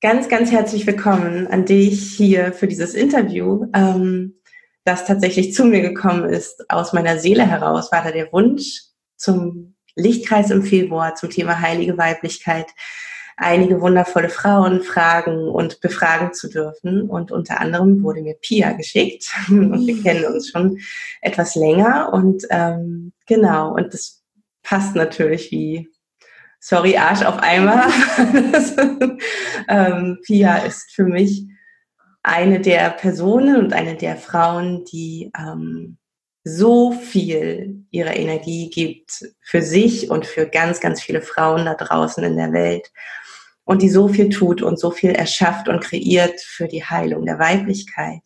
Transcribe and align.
ganz, 0.00 0.28
ganz 0.28 0.50
herzlich 0.50 0.86
willkommen 0.86 1.46
an 1.46 1.64
dich 1.64 2.14
hier 2.14 2.52
für 2.52 2.66
dieses 2.66 2.94
Interview, 2.94 3.66
ähm, 3.74 4.40
das 4.84 5.06
tatsächlich 5.06 5.54
zu 5.54 5.64
mir 5.64 5.80
gekommen 5.80 6.28
ist. 6.28 6.68
Aus 6.70 6.92
meiner 6.92 7.18
Seele 7.18 7.46
heraus 7.46 7.90
war 7.90 8.02
da 8.02 8.10
der 8.10 8.32
Wunsch 8.32 8.82
zum 9.16 9.74
Lichtkreis 9.96 10.50
im 10.50 10.62
Februar 10.62 11.14
zum 11.14 11.30
Thema 11.30 11.60
heilige 11.60 11.96
Weiblichkeit 11.96 12.66
einige 13.36 13.80
wundervolle 13.80 14.28
Frauen 14.28 14.82
fragen 14.82 15.48
und 15.48 15.80
befragen 15.80 16.32
zu 16.32 16.48
dürfen. 16.48 17.08
Und 17.08 17.32
unter 17.32 17.60
anderem 17.60 18.02
wurde 18.02 18.22
mir 18.22 18.34
Pia 18.34 18.72
geschickt. 18.72 19.28
Und 19.48 19.86
wir 19.86 20.02
kennen 20.02 20.24
uns 20.26 20.50
schon 20.50 20.78
etwas 21.20 21.54
länger. 21.54 22.12
Und 22.12 22.44
ähm, 22.50 23.12
genau, 23.26 23.74
und 23.74 23.92
das 23.92 24.22
passt 24.62 24.94
natürlich 24.94 25.50
wie, 25.50 25.88
sorry, 26.64 26.96
Arsch 26.96 27.22
auf 27.22 27.38
einmal. 27.40 27.90
ähm, 29.68 30.18
Pia 30.24 30.56
ist 30.58 30.92
für 30.92 31.04
mich 31.04 31.46
eine 32.22 32.58
der 32.60 32.90
Personen 32.90 33.56
und 33.56 33.74
eine 33.74 33.96
der 33.96 34.16
Frauen, 34.16 34.84
die 34.86 35.30
ähm, 35.38 35.98
so 36.42 36.92
viel 36.92 37.84
ihrer 37.90 38.16
Energie 38.16 38.70
gibt 38.70 39.26
für 39.42 39.60
sich 39.60 40.10
und 40.10 40.24
für 40.24 40.46
ganz, 40.46 40.80
ganz 40.80 41.02
viele 41.02 41.20
Frauen 41.20 41.66
da 41.66 41.74
draußen 41.74 42.24
in 42.24 42.36
der 42.36 42.52
Welt 42.52 42.90
und 43.64 43.82
die 43.82 43.90
so 43.90 44.08
viel 44.08 44.30
tut 44.30 44.62
und 44.62 44.78
so 44.78 44.90
viel 44.90 45.10
erschafft 45.10 45.68
und 45.68 45.80
kreiert 45.80 46.40
für 46.40 46.66
die 46.66 46.84
Heilung 46.84 47.26
der 47.26 47.38
Weiblichkeit. 47.38 48.22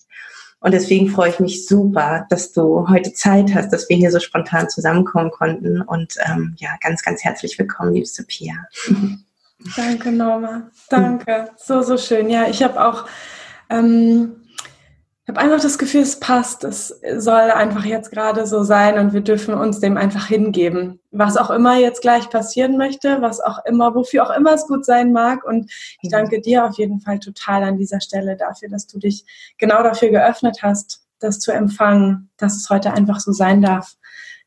Und 0.60 0.72
deswegen 0.72 1.08
freue 1.08 1.30
ich 1.30 1.40
mich 1.40 1.66
super, 1.66 2.26
dass 2.30 2.52
du 2.52 2.88
heute 2.88 3.12
Zeit 3.12 3.54
hast, 3.54 3.72
dass 3.72 3.88
wir 3.88 3.96
hier 3.96 4.10
so 4.10 4.18
spontan 4.18 4.68
zusammenkommen 4.68 5.30
konnten. 5.30 5.82
Und 5.82 6.16
ähm, 6.26 6.56
ja, 6.58 6.70
ganz, 6.80 7.02
ganz 7.02 7.22
herzlich 7.22 7.58
willkommen, 7.58 7.94
liebste 7.94 8.24
Pia. 8.24 8.54
Danke, 9.76 10.12
Norma. 10.12 10.70
Danke. 10.88 11.50
So, 11.56 11.82
so 11.82 11.96
schön. 11.96 12.30
Ja, 12.30 12.48
ich 12.48 12.62
habe 12.62 12.84
auch 12.84 13.06
ähm, 13.70 14.36
ich 15.28 15.36
habe 15.36 15.44
einfach 15.44 15.60
das 15.60 15.77
Gefühl, 15.77 16.00
es 16.00 16.18
passt. 16.18 16.64
Es 16.64 17.02
soll 17.18 17.50
einfach 17.50 17.84
jetzt 17.84 18.11
gerade 18.11 18.46
so 18.46 18.62
sein 18.62 18.98
und 18.98 19.12
wir 19.12 19.20
dürfen 19.20 19.52
uns 19.52 19.78
dem 19.78 19.98
einfach 19.98 20.27
hingeben. 20.27 21.00
Was 21.19 21.36
auch 21.36 21.50
immer 21.50 21.77
jetzt 21.78 22.00
gleich 22.00 22.30
passieren 22.30 22.77
möchte, 22.77 23.20
was 23.20 23.41
auch 23.41 23.64
immer, 23.64 23.92
wofür 23.92 24.24
auch 24.24 24.30
immer 24.30 24.55
es 24.55 24.69
gut 24.69 24.84
sein 24.84 25.11
mag. 25.11 25.42
Und 25.44 25.69
ich 26.00 26.11
danke 26.11 26.41
dir 26.41 26.64
auf 26.64 26.78
jeden 26.78 27.00
Fall 27.00 27.19
total 27.19 27.64
an 27.64 27.77
dieser 27.77 28.00
Stelle 28.00 28.36
dafür, 28.36 28.69
dass 28.69 28.86
du 28.86 29.00
dich 29.00 29.24
genau 29.58 29.83
dafür 29.83 30.11
geöffnet 30.11 30.62
hast, 30.62 31.02
das 31.19 31.41
zu 31.41 31.50
empfangen, 31.50 32.30
dass 32.36 32.55
es 32.55 32.70
heute 32.70 32.92
einfach 32.92 33.19
so 33.19 33.33
sein 33.33 33.62
darf. 33.62 33.96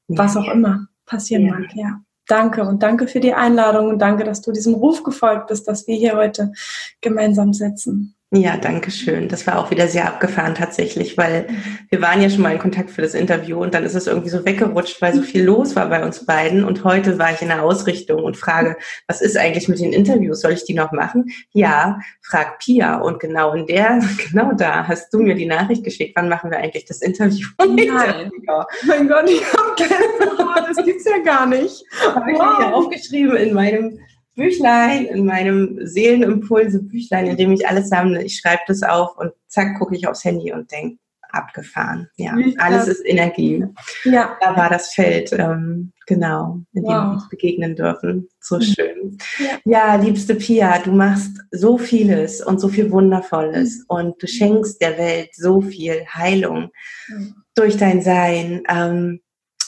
Was 0.08 0.38
auch 0.38 0.47
immer 0.47 0.88
passieren 1.05 1.45
ja. 1.45 1.59
mag, 1.59 1.75
ja. 1.75 2.02
Danke 2.27 2.64
und 2.64 2.81
danke 2.81 3.08
für 3.08 3.19
die 3.19 3.33
Einladung 3.33 3.89
und 3.89 3.99
danke, 3.99 4.23
dass 4.23 4.42
du 4.42 4.53
diesem 4.53 4.75
Ruf 4.75 5.03
gefolgt 5.03 5.47
bist, 5.47 5.67
dass 5.67 5.88
wir 5.88 5.97
hier 5.97 6.16
heute 6.16 6.53
gemeinsam 7.02 7.52
sitzen. 7.52 8.16
Ja, 8.33 8.55
danke 8.55 8.91
schön. 8.91 9.27
Das 9.27 9.45
war 9.45 9.59
auch 9.59 9.71
wieder 9.71 9.89
sehr 9.89 10.07
abgefahren 10.07 10.55
tatsächlich, 10.55 11.17
weil 11.17 11.47
mhm. 11.49 11.63
wir 11.89 12.01
waren 12.01 12.21
ja 12.21 12.29
schon 12.29 12.41
mal 12.41 12.53
in 12.53 12.59
Kontakt 12.59 12.89
für 12.89 13.01
das 13.01 13.13
Interview 13.13 13.61
und 13.61 13.73
dann 13.73 13.83
ist 13.83 13.93
es 13.93 14.07
irgendwie 14.07 14.29
so 14.29 14.45
weggerutscht, 14.45 15.01
weil 15.01 15.13
so 15.13 15.21
viel 15.21 15.43
los 15.43 15.75
war 15.75 15.89
bei 15.89 16.01
uns 16.01 16.25
beiden. 16.25 16.63
Und 16.63 16.85
heute 16.85 17.19
war 17.19 17.33
ich 17.33 17.41
in 17.41 17.49
der 17.49 17.61
Ausrichtung 17.61 18.23
und 18.23 18.37
frage, 18.37 18.77
was 19.05 19.19
ist 19.19 19.35
eigentlich 19.37 19.67
mit 19.67 19.79
den 19.79 19.91
Interviews? 19.91 20.39
Soll 20.39 20.53
ich 20.53 20.63
die 20.63 20.73
noch 20.73 20.93
machen? 20.93 21.29
Ja, 21.52 21.99
frag 22.21 22.59
Pia. 22.59 22.99
Und 22.99 23.19
genau 23.19 23.53
in 23.53 23.67
der, 23.67 23.99
genau 24.31 24.53
da 24.53 24.87
hast 24.87 25.13
du 25.13 25.19
mir 25.19 25.35
die 25.35 25.45
Nachricht 25.45 25.83
geschickt. 25.83 26.13
Wann 26.15 26.29
machen 26.29 26.52
wir 26.52 26.59
eigentlich 26.59 26.85
das 26.85 27.02
Interview? 27.02 27.49
Nein. 27.59 28.31
Ja. 28.47 28.65
Mein 28.87 29.09
Gott, 29.09 29.29
ich 29.29 29.43
habe 29.52 29.75
Gänsehaut. 29.75 30.69
Das 30.69 30.85
gibt's 30.85 31.03
ja 31.03 31.17
gar 31.17 31.47
nicht. 31.47 31.83
Habe 32.15 32.31
ich 32.31 32.39
wow. 32.39 32.59
ja 32.61 32.71
aufgeschrieben 32.71 33.35
in 33.35 33.53
meinem 33.53 33.99
Büchlein, 34.35 35.05
in 35.05 35.25
meinem 35.25 35.79
Seelenimpulse-Büchlein, 35.85 37.27
in 37.27 37.37
dem 37.37 37.51
ich 37.51 37.67
alles 37.67 37.89
sammle. 37.89 38.23
Ich 38.23 38.37
schreibe 38.37 38.61
das 38.67 38.83
auf 38.83 39.17
und 39.17 39.31
zack, 39.47 39.77
gucke 39.77 39.95
ich 39.95 40.07
aufs 40.07 40.23
Handy 40.23 40.53
und 40.53 40.71
denke, 40.71 40.97
abgefahren. 41.33 42.09
Ja, 42.17 42.35
alles 42.57 42.87
ist 42.87 43.05
Energie. 43.05 43.63
Ja. 44.03 44.37
Da 44.41 44.55
war 44.55 44.69
das 44.69 44.93
Feld, 44.93 45.31
ähm, 45.33 45.91
genau, 46.05 46.59
in 46.73 46.83
wow. 46.83 46.89
dem 46.89 46.97
wir 46.97 47.11
uns 47.14 47.30
begegnen 47.30 47.75
dürfen. 47.75 48.27
So 48.39 48.58
mhm. 48.58 48.61
schön. 48.61 49.17
Ja. 49.39 49.95
ja. 49.95 49.95
liebste 49.95 50.36
Pia, 50.36 50.80
du 50.80 50.91
machst 50.91 51.37
so 51.52 51.77
vieles 51.77 52.41
und 52.41 52.59
so 52.59 52.67
viel 52.67 52.91
Wundervolles 52.91 53.80
mhm. 53.80 53.86
und 53.87 54.23
du 54.23 54.27
schenkst 54.27 54.81
der 54.81 54.97
Welt 54.97 55.30
so 55.33 55.61
viel 55.61 56.05
Heilung 56.14 56.70
mhm. 57.08 57.36
durch 57.55 57.77
dein 57.77 58.02
Sein. 58.02 58.64
Ähm, 58.70 59.21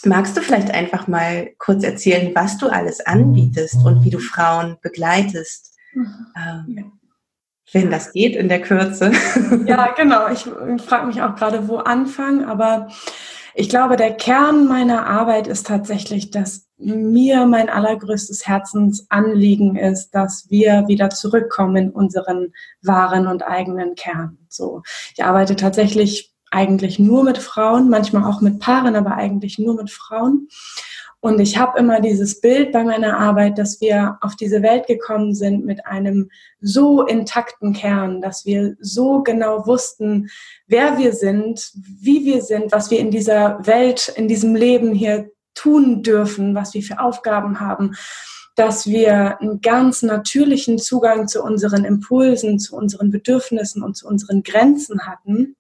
Magst 0.06 0.36
du 0.36 0.42
vielleicht 0.42 0.72
einfach 0.72 1.08
mal 1.08 1.52
kurz 1.58 1.84
erzählen, 1.84 2.34
was 2.36 2.58
du 2.58 2.68
alles 2.68 3.06
anbietest 3.06 3.78
und 3.86 4.04
wie 4.04 4.10
du 4.10 4.20
Frauen 4.20 4.78
begleitest? 4.82 5.76
Ähm, 5.96 6.92
wenn 7.72 7.90
das 7.90 8.12
geht 8.12 8.36
in 8.36 8.50
der 8.50 8.62
Kürze. 8.62 9.12
Ja, 9.66 9.94
genau. 9.94 10.30
Ich 10.30 10.46
frage 10.84 11.08
mich 11.08 11.22
auch 11.22 11.36
gerade, 11.36 11.68
wo 11.68 11.78
anfangen, 11.78 12.44
aber 12.44 12.88
ich 13.56 13.70
glaube, 13.70 13.96
der 13.96 14.14
Kern 14.14 14.68
meiner 14.68 15.06
Arbeit 15.06 15.48
ist 15.48 15.68
tatsächlich, 15.68 16.32
dass 16.32 16.68
mir 16.78 17.46
mein 17.46 17.70
allergrößtes 17.70 18.48
Herzensanliegen 18.48 19.76
ist, 19.76 20.10
dass 20.12 20.50
wir 20.50 20.88
wieder 20.88 21.12
zurückkommen 21.12 21.76
in 21.76 21.90
unseren 21.92 22.54
wahren 22.82 23.28
und 23.28 23.44
eigenen 23.44 23.96
Kern. 23.96 24.40
So, 24.50 24.82
ich 25.16 25.24
arbeite 25.24 25.56
tatsächlich 25.56 26.33
eigentlich 26.54 27.00
nur 27.00 27.24
mit 27.24 27.40
Frauen, 27.40 27.90
manchmal 27.90 28.30
auch 28.30 28.42
mit 28.42 28.60
Paaren, 28.60 28.96
aber 28.96 29.16
eigentlich 29.16 29.58
nur 29.58 29.76
mit 29.76 29.90
Frauen. 29.90 30.48
Und 31.20 31.40
ich 31.40 31.58
habe 31.58 31.80
immer 31.80 32.02
dieses 32.02 32.42
Bild 32.42 32.74
bei 32.74 32.84
meiner 32.84 33.18
Arbeit, 33.18 33.58
dass 33.58 33.80
wir 33.80 34.18
auf 34.22 34.36
diese 34.36 34.62
Welt 34.62 34.88
gekommen 34.88 35.34
sind 35.34 35.66
mit 35.66 35.86
einem 35.86 36.30
so 36.60 37.06
intakten 37.06 37.72
Kern, 37.72 38.22
dass 38.22 38.46
wir 38.46 38.76
so 38.82 39.24
genau 39.24 39.66
wussten, 39.66 40.30
wer 40.68 40.98
wir 40.98 41.14
sind, 41.14 41.72
wie 41.76 42.26
wir 42.26 42.42
sind, 42.42 42.74
was 42.74 42.92
wir 42.92 43.00
in 43.00 43.10
dieser 43.10 43.66
Welt, 43.66 44.14
in 44.18 44.28
diesem 44.28 44.54
Leben 44.54 44.94
hier 44.94 45.32
tun 45.56 46.04
dürfen, 46.04 46.56
was 46.56 46.74
wir 46.74 46.84
für 46.84 47.00
Aufgaben 47.00 47.62
haben, 47.62 47.96
dass 48.56 48.86
wir 48.86 49.40
einen 49.40 49.62
ganz 49.62 50.04
natürlichen 50.04 50.78
Zugang 50.78 51.30
zu 51.30 51.42
unseren 51.42 51.86
Impulsen, 51.86 52.60
zu 52.60 52.76
unseren 52.76 53.12
Bedürfnissen 53.12 53.82
und 53.82 53.96
zu 53.96 54.08
unseren 54.08 54.44
Grenzen 54.44 55.08
hatten 55.08 55.56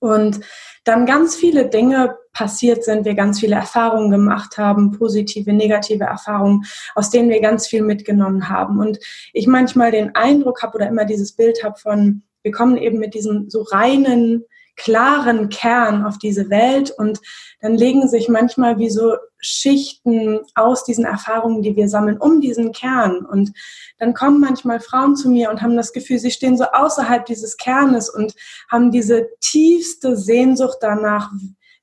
und 0.00 0.40
dann 0.84 1.06
ganz 1.06 1.36
viele 1.36 1.68
Dinge 1.68 2.16
passiert 2.32 2.84
sind, 2.84 3.04
wir 3.04 3.14
ganz 3.14 3.40
viele 3.40 3.56
Erfahrungen 3.56 4.10
gemacht 4.10 4.58
haben, 4.58 4.92
positive, 4.92 5.52
negative 5.52 6.04
Erfahrungen, 6.04 6.64
aus 6.94 7.10
denen 7.10 7.30
wir 7.30 7.40
ganz 7.40 7.66
viel 7.66 7.82
mitgenommen 7.82 8.48
haben. 8.48 8.78
Und 8.78 8.98
ich 9.32 9.46
manchmal 9.46 9.90
den 9.90 10.14
Eindruck 10.14 10.62
habe 10.62 10.76
oder 10.76 10.88
immer 10.88 11.04
dieses 11.04 11.32
Bild 11.32 11.64
habe 11.64 11.78
von, 11.78 12.22
wir 12.42 12.52
kommen 12.52 12.76
eben 12.76 12.98
mit 12.98 13.14
diesem 13.14 13.50
so 13.50 13.62
reinen, 13.62 14.44
klaren 14.78 15.50
Kern 15.50 16.06
auf 16.06 16.16
diese 16.18 16.48
Welt 16.48 16.90
und 16.96 17.20
dann 17.60 17.74
legen 17.74 18.08
sich 18.08 18.28
manchmal 18.28 18.78
wie 18.78 18.88
so 18.88 19.16
Schichten 19.40 20.40
aus 20.54 20.84
diesen 20.84 21.04
Erfahrungen, 21.04 21.62
die 21.62 21.76
wir 21.76 21.88
sammeln, 21.88 22.18
um 22.18 22.40
diesen 22.40 22.72
Kern. 22.72 23.26
Und 23.26 23.52
dann 23.98 24.14
kommen 24.14 24.40
manchmal 24.40 24.80
Frauen 24.80 25.16
zu 25.16 25.28
mir 25.28 25.50
und 25.50 25.60
haben 25.60 25.76
das 25.76 25.92
Gefühl, 25.92 26.18
sie 26.18 26.30
stehen 26.30 26.56
so 26.56 26.64
außerhalb 26.64 27.26
dieses 27.26 27.56
Kernes 27.56 28.08
und 28.08 28.34
haben 28.70 28.90
diese 28.90 29.28
tiefste 29.40 30.16
Sehnsucht 30.16 30.78
danach, 30.80 31.30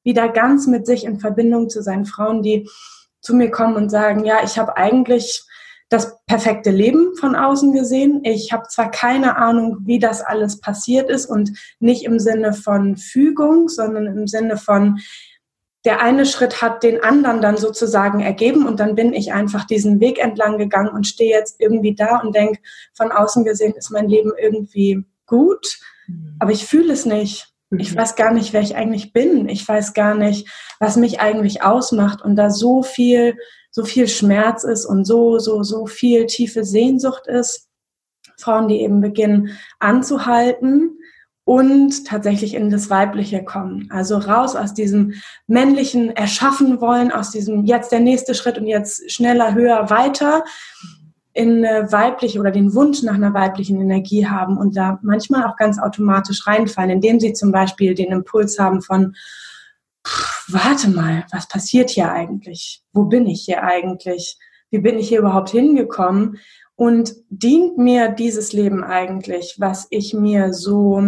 wieder 0.04 0.30
ganz 0.30 0.68
mit 0.68 0.86
sich 0.86 1.04
in 1.04 1.20
Verbindung 1.20 1.70
zu 1.70 1.82
sein. 1.82 2.06
Frauen, 2.06 2.42
die 2.42 2.70
zu 3.22 3.34
mir 3.34 3.50
kommen 3.52 3.76
und 3.76 3.90
sagen, 3.90 4.24
ja, 4.24 4.44
ich 4.44 4.58
habe 4.58 4.78
eigentlich 4.78 5.44
das 5.90 6.18
perfekte 6.26 6.72
Leben 6.72 7.16
von 7.16 7.36
außen 7.36 7.72
gesehen. 7.72 8.22
Ich 8.24 8.52
habe 8.52 8.68
zwar 8.68 8.90
keine 8.90 9.38
Ahnung, 9.38 9.78
wie 9.86 10.00
das 10.00 10.22
alles 10.22 10.60
passiert 10.60 11.10
ist 11.10 11.28
und 11.28 11.52
nicht 11.80 12.06
im 12.06 12.20
Sinne 12.20 12.54
von 12.54 12.98
Fügung, 12.98 13.70
sondern 13.70 14.08
im 14.08 14.28
Sinne 14.28 14.58
von, 14.58 15.00
der 15.86 16.02
eine 16.02 16.26
Schritt 16.26 16.62
hat 16.64 16.82
den 16.82 17.04
anderen 17.04 17.42
dann 17.42 17.58
sozusagen 17.58 18.20
ergeben 18.20 18.66
und 18.66 18.80
dann 18.80 18.96
bin 18.96 19.14
ich 19.14 19.32
einfach 19.32 19.66
diesen 19.66 20.00
Weg 20.00 20.18
entlang 20.18 20.58
gegangen 20.58 20.90
und 20.90 21.06
stehe 21.06 21.38
jetzt 21.38 21.62
irgendwie 21.62 21.94
da 21.94 22.18
und 22.18 22.36
denke, 22.36 22.60
von 22.94 23.12
außen 23.12 23.46
gesehen 23.46 23.76
ist 23.76 23.92
mein 23.92 24.10
Leben 24.10 24.32
irgendwie 24.38 25.06
gut, 25.28 25.80
mhm. 26.08 26.36
aber 26.40 26.52
ich 26.52 26.66
fühle 26.66 26.92
es 26.92 27.06
nicht. 27.06 27.54
Ich 27.78 27.94
mhm. 27.94 27.98
weiß 27.98 28.16
gar 28.16 28.34
nicht, 28.34 28.52
wer 28.52 28.62
ich 28.62 28.76
eigentlich 28.76 29.14
bin. 29.14 29.48
Ich 29.48 29.68
weiß 29.68 29.94
gar 29.94 30.16
nicht, 30.16 30.50
was 30.80 30.98
mich 30.98 31.20
eigentlich 31.20 31.62
ausmacht 31.62 32.22
und 32.22 32.36
da 32.36 32.50
so 32.50 32.82
viel, 32.82 33.38
so 33.76 33.84
viel 33.84 34.08
Schmerz 34.08 34.64
ist 34.64 34.86
und 34.86 35.04
so, 35.04 35.38
so, 35.38 35.62
so 35.62 35.86
viel 35.86 36.28
tiefe 36.28 36.64
Sehnsucht 36.64 37.28
ist. 37.28 37.68
Frauen, 38.38 38.70
die 38.70 38.80
eben 38.80 39.02
beginnen 39.02 39.50
anzuhalten, 39.80 40.98
und 41.48 42.08
tatsächlich 42.08 42.56
in 42.56 42.72
das 42.72 42.90
Weibliche 42.90 43.44
kommen. 43.44 43.88
Also 43.92 44.18
raus 44.18 44.56
aus 44.56 44.74
diesem 44.74 45.14
männlichen 45.46 46.10
Erschaffen 46.10 46.82
wollen, 46.82 47.12
aus 47.12 47.30
diesem 47.30 47.66
jetzt 47.66 47.92
der 47.92 48.00
nächste 48.00 48.34
Schritt 48.34 48.58
und 48.58 48.66
jetzt 48.66 49.12
schneller, 49.12 49.54
höher, 49.54 49.92
weiter 49.92 50.44
in 51.34 51.64
eine 51.64 51.92
weibliche 51.92 52.40
oder 52.40 52.50
den 52.50 52.74
Wunsch 52.74 53.04
nach 53.04 53.14
einer 53.14 53.36
weiblichen 53.36 53.80
Energie 53.80 54.26
haben 54.26 54.58
und 54.58 54.76
da 54.76 54.98
manchmal 55.04 55.44
auch 55.44 55.56
ganz 55.56 55.78
automatisch 55.78 56.48
reinfallen, 56.48 56.90
indem 56.90 57.20
sie 57.20 57.34
zum 57.34 57.52
Beispiel 57.52 57.94
den 57.94 58.12
Impuls 58.12 58.58
haben 58.58 58.82
von, 58.82 59.16
warte 60.48 60.90
mal, 60.90 61.26
was 61.32 61.48
passiert 61.48 61.90
hier 61.90 62.12
eigentlich? 62.12 62.84
Wo 62.94 63.06
bin 63.06 63.28
ich 63.28 63.44
hier 63.46 63.64
eigentlich? 63.64 64.38
Wie 64.70 64.80
bin 64.80 64.98
ich 64.98 65.10
hier 65.10 65.20
überhaupt 65.20 65.50
hingekommen? 65.50 66.40
Und 66.76 67.14
dient 67.30 67.78
mir 67.78 68.10
dieses 68.10 68.52
Leben 68.52 68.84
eigentlich, 68.84 69.56
was 69.60 69.88
ich 69.92 70.14
mir 70.14 70.54
so, 70.54 71.02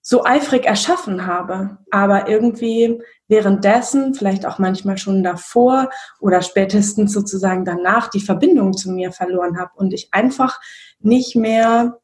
so 0.00 0.24
eifrig 0.24 0.66
erschaffen 0.66 1.26
habe, 1.26 1.78
aber 1.92 2.28
irgendwie 2.28 3.00
währenddessen, 3.28 4.14
vielleicht 4.14 4.44
auch 4.44 4.58
manchmal 4.58 4.98
schon 4.98 5.22
davor 5.22 5.88
oder 6.18 6.42
spätestens 6.42 7.12
sozusagen 7.12 7.64
danach 7.64 8.08
die 8.08 8.20
Verbindung 8.20 8.76
zu 8.76 8.90
mir 8.90 9.12
verloren 9.12 9.58
habe 9.58 9.70
und 9.76 9.94
ich 9.94 10.08
einfach 10.12 10.60
nicht 10.98 11.36
mehr 11.36 12.01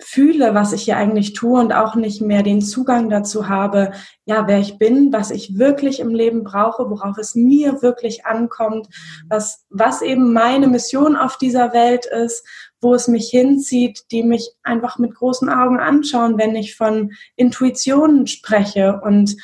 fühle, 0.00 0.54
was 0.54 0.72
ich 0.72 0.82
hier 0.82 0.96
eigentlich 0.96 1.32
tue 1.32 1.60
und 1.60 1.72
auch 1.72 1.94
nicht 1.94 2.20
mehr 2.20 2.42
den 2.42 2.60
Zugang 2.60 3.10
dazu 3.10 3.48
habe, 3.48 3.92
ja, 4.24 4.46
wer 4.46 4.58
ich 4.58 4.78
bin, 4.78 5.12
was 5.12 5.30
ich 5.30 5.58
wirklich 5.58 6.00
im 6.00 6.10
Leben 6.10 6.44
brauche, 6.44 6.90
worauf 6.90 7.18
es 7.18 7.34
mir 7.34 7.82
wirklich 7.82 8.26
ankommt, 8.26 8.88
was, 9.28 9.64
was 9.70 10.02
eben 10.02 10.32
meine 10.32 10.68
Mission 10.68 11.16
auf 11.16 11.36
dieser 11.38 11.72
Welt 11.72 12.06
ist, 12.06 12.46
wo 12.80 12.94
es 12.94 13.08
mich 13.08 13.28
hinzieht, 13.28 14.04
die 14.10 14.22
mich 14.22 14.50
einfach 14.62 14.98
mit 14.98 15.14
großen 15.14 15.48
Augen 15.48 15.78
anschauen, 15.78 16.38
wenn 16.38 16.56
ich 16.56 16.76
von 16.76 17.12
Intuitionen 17.36 18.26
spreche 18.26 19.00
und 19.02 19.36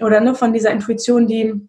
oder 0.00 0.20
ne, 0.20 0.34
von 0.34 0.52
dieser 0.52 0.70
Intuition, 0.70 1.26
die 1.26 1.68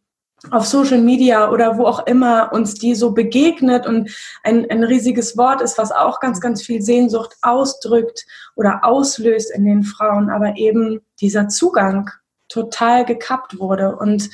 auf 0.49 0.65
Social 0.65 0.99
Media 0.99 1.51
oder 1.51 1.77
wo 1.77 1.85
auch 1.85 2.07
immer 2.07 2.51
uns 2.51 2.73
die 2.73 2.95
so 2.95 3.11
begegnet 3.11 3.85
und 3.85 4.09
ein, 4.43 4.69
ein 4.71 4.83
riesiges 4.83 5.37
Wort 5.37 5.61
ist, 5.61 5.77
was 5.77 5.91
auch 5.91 6.19
ganz, 6.19 6.41
ganz 6.41 6.63
viel 6.63 6.81
Sehnsucht 6.81 7.35
ausdrückt 7.43 8.25
oder 8.55 8.79
auslöst 8.83 9.51
in 9.51 9.65
den 9.65 9.83
Frauen, 9.83 10.29
aber 10.31 10.57
eben 10.57 11.01
dieser 11.19 11.47
Zugang 11.47 12.09
total 12.47 13.05
gekappt 13.05 13.59
wurde. 13.59 13.95
Und 13.95 14.29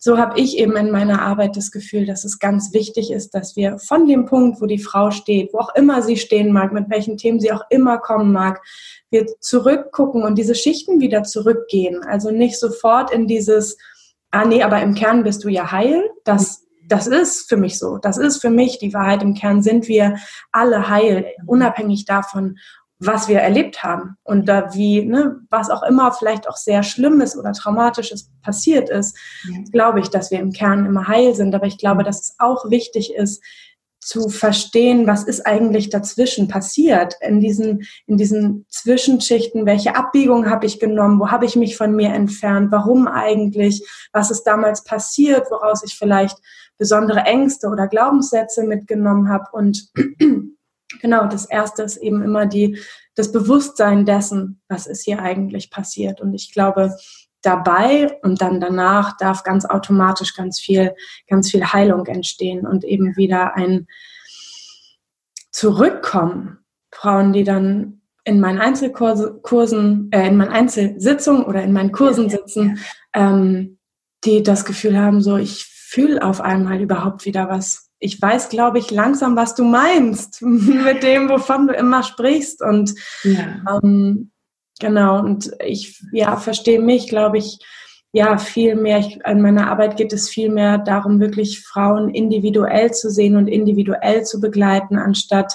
so 0.00 0.18
habe 0.18 0.40
ich 0.40 0.58
eben 0.58 0.76
in 0.76 0.90
meiner 0.90 1.22
Arbeit 1.22 1.56
das 1.56 1.70
Gefühl, 1.70 2.04
dass 2.04 2.24
es 2.24 2.38
ganz 2.38 2.72
wichtig 2.72 3.10
ist, 3.12 3.30
dass 3.34 3.56
wir 3.56 3.78
von 3.78 4.06
dem 4.06 4.26
Punkt, 4.26 4.60
wo 4.60 4.66
die 4.66 4.78
Frau 4.78 5.10
steht, 5.10 5.52
wo 5.52 5.58
auch 5.58 5.74
immer 5.74 6.02
sie 6.02 6.16
stehen 6.16 6.52
mag, 6.52 6.72
mit 6.72 6.90
welchen 6.90 7.16
Themen 7.16 7.40
sie 7.40 7.52
auch 7.52 7.62
immer 7.70 7.98
kommen 7.98 8.32
mag, 8.32 8.60
wir 9.10 9.26
zurückgucken 9.40 10.22
und 10.22 10.36
diese 10.36 10.54
Schichten 10.54 11.00
wieder 11.00 11.22
zurückgehen. 11.22 12.02
Also 12.04 12.30
nicht 12.30 12.58
sofort 12.58 13.10
in 13.10 13.26
dieses, 13.26 13.76
ah 14.30 14.44
nee, 14.44 14.62
aber 14.62 14.82
im 14.82 14.94
Kern 14.94 15.22
bist 15.22 15.44
du 15.44 15.48
ja 15.48 15.70
heil. 15.70 16.02
Das, 16.24 16.66
das 16.86 17.06
ist 17.06 17.48
für 17.48 17.56
mich 17.56 17.78
so. 17.78 17.98
Das 17.98 18.18
ist 18.18 18.40
für 18.40 18.50
mich 18.50 18.78
die 18.78 18.94
Wahrheit. 18.94 19.22
Im 19.22 19.34
Kern 19.34 19.62
sind 19.62 19.88
wir 19.88 20.16
alle 20.52 20.88
heil, 20.88 21.26
unabhängig 21.46 22.04
davon, 22.04 22.56
was 23.00 23.28
wir 23.28 23.38
erlebt 23.38 23.84
haben 23.84 24.16
und 24.24 24.48
da 24.48 24.74
wie, 24.74 25.04
ne, 25.04 25.36
was 25.50 25.70
auch 25.70 25.84
immer 25.84 26.10
vielleicht 26.10 26.48
auch 26.48 26.56
sehr 26.56 26.82
Schlimmes 26.82 27.38
oder 27.38 27.52
Traumatisches 27.52 28.30
passiert 28.42 28.90
ist, 28.90 29.16
ja. 29.44 29.58
glaube 29.70 30.00
ich, 30.00 30.08
dass 30.08 30.32
wir 30.32 30.40
im 30.40 30.52
Kern 30.52 30.84
immer 30.84 31.06
heil 31.06 31.34
sind. 31.34 31.54
Aber 31.54 31.66
ich 31.66 31.78
glaube, 31.78 32.02
dass 32.02 32.20
es 32.20 32.34
auch 32.38 32.68
wichtig 32.70 33.14
ist, 33.14 33.42
zu 34.08 34.30
verstehen, 34.30 35.06
was 35.06 35.24
ist 35.24 35.46
eigentlich 35.46 35.90
dazwischen 35.90 36.48
passiert, 36.48 37.16
in 37.20 37.40
diesen, 37.40 37.86
in 38.06 38.16
diesen 38.16 38.64
Zwischenschichten, 38.70 39.66
welche 39.66 39.96
Abbiegung 39.96 40.48
habe 40.48 40.64
ich 40.64 40.80
genommen, 40.80 41.20
wo 41.20 41.30
habe 41.30 41.44
ich 41.44 41.56
mich 41.56 41.76
von 41.76 41.94
mir 41.94 42.14
entfernt, 42.14 42.72
warum 42.72 43.06
eigentlich, 43.06 43.86
was 44.14 44.30
ist 44.30 44.44
damals 44.44 44.82
passiert, 44.82 45.50
woraus 45.50 45.82
ich 45.84 45.94
vielleicht 45.94 46.38
besondere 46.78 47.20
Ängste 47.20 47.68
oder 47.68 47.86
Glaubenssätze 47.86 48.64
mitgenommen 48.64 49.28
habe. 49.28 49.44
Und 49.52 49.90
genau, 51.02 51.26
das 51.26 51.44
Erste 51.44 51.82
ist 51.82 51.98
eben 51.98 52.22
immer 52.22 52.46
die, 52.46 52.78
das 53.14 53.30
Bewusstsein 53.30 54.06
dessen, 54.06 54.62
was 54.68 54.86
ist 54.86 55.04
hier 55.04 55.18
eigentlich 55.18 55.70
passiert. 55.70 56.22
Und 56.22 56.32
ich 56.32 56.54
glaube, 56.54 56.96
dabei 57.48 58.18
und 58.22 58.42
dann 58.42 58.60
danach 58.60 59.16
darf 59.16 59.42
ganz 59.42 59.64
automatisch 59.64 60.34
ganz 60.34 60.60
viel, 60.60 60.94
ganz 61.26 61.50
viel 61.50 61.64
Heilung 61.64 62.06
entstehen 62.06 62.66
und 62.66 62.84
eben 62.84 63.16
wieder 63.16 63.56
ein 63.56 63.86
Zurückkommen. 65.50 66.58
Frauen, 66.92 67.32
die 67.32 67.44
dann 67.44 68.02
in 68.24 68.40
meinen 68.40 68.60
Einzelkursen, 68.60 70.10
äh, 70.12 70.28
in 70.28 70.36
meinen 70.36 70.52
Einzelsitzungen 70.52 71.44
oder 71.44 71.62
in 71.62 71.72
meinen 71.72 71.92
Kursen 71.92 72.28
sitzen, 72.28 72.78
ähm, 73.14 73.78
die 74.24 74.42
das 74.42 74.64
Gefühl 74.64 74.98
haben, 74.98 75.22
so 75.22 75.36
ich 75.36 75.64
fühle 75.64 76.22
auf 76.22 76.40
einmal 76.40 76.80
überhaupt 76.80 77.24
wieder 77.24 77.48
was. 77.48 77.88
Ich 77.98 78.20
weiß, 78.20 78.50
glaube 78.50 78.78
ich, 78.78 78.90
langsam, 78.90 79.36
was 79.36 79.54
du 79.54 79.64
meinst 79.64 80.42
mit 80.42 81.02
dem, 81.02 81.28
wovon 81.28 81.66
du 81.66 81.74
immer 81.74 82.02
sprichst. 82.02 82.62
Und 82.62 82.94
ja. 83.24 83.80
ähm, 83.82 84.30
Genau, 84.80 85.18
und 85.18 85.50
ich 85.64 86.00
ja, 86.12 86.36
verstehe 86.36 86.80
mich, 86.80 87.08
glaube 87.08 87.38
ich, 87.38 87.58
ja, 88.12 88.38
viel 88.38 88.74
mehr. 88.74 88.98
Ich, 88.98 89.24
an 89.26 89.42
meiner 89.42 89.70
Arbeit 89.70 89.96
geht 89.96 90.12
es 90.12 90.28
viel 90.28 90.50
mehr 90.50 90.78
darum, 90.78 91.20
wirklich 91.20 91.60
Frauen 91.60 92.08
individuell 92.08 92.92
zu 92.92 93.10
sehen 93.10 93.36
und 93.36 93.48
individuell 93.48 94.24
zu 94.24 94.40
begleiten, 94.40 94.96
anstatt 94.96 95.54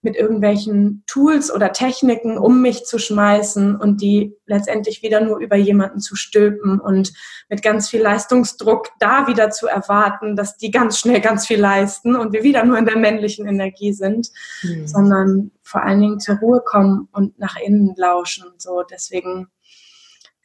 mit 0.00 0.14
irgendwelchen 0.14 1.02
Tools 1.06 1.52
oder 1.52 1.72
Techniken 1.72 2.38
um 2.38 2.62
mich 2.62 2.84
zu 2.84 2.98
schmeißen 2.98 3.74
und 3.74 4.00
die 4.00 4.36
letztendlich 4.46 5.02
wieder 5.02 5.20
nur 5.20 5.38
über 5.38 5.56
jemanden 5.56 6.00
zu 6.00 6.14
stülpen 6.14 6.78
und 6.78 7.12
mit 7.48 7.62
ganz 7.62 7.88
viel 7.88 8.00
Leistungsdruck 8.00 8.90
da 9.00 9.26
wieder 9.26 9.50
zu 9.50 9.66
erwarten, 9.66 10.36
dass 10.36 10.56
die 10.56 10.70
ganz 10.70 10.98
schnell 10.98 11.20
ganz 11.20 11.46
viel 11.46 11.60
leisten 11.60 12.14
und 12.14 12.32
wir 12.32 12.44
wieder 12.44 12.64
nur 12.64 12.78
in 12.78 12.84
der 12.84 12.96
männlichen 12.96 13.46
Energie 13.46 13.92
sind, 13.92 14.28
mhm. 14.62 14.86
sondern 14.86 15.50
vor 15.62 15.82
allen 15.82 16.00
Dingen 16.00 16.20
zur 16.20 16.36
Ruhe 16.36 16.62
kommen 16.64 17.08
und 17.12 17.38
nach 17.38 17.56
innen 17.56 17.94
lauschen. 17.96 18.44
So 18.58 18.84
deswegen 18.88 19.48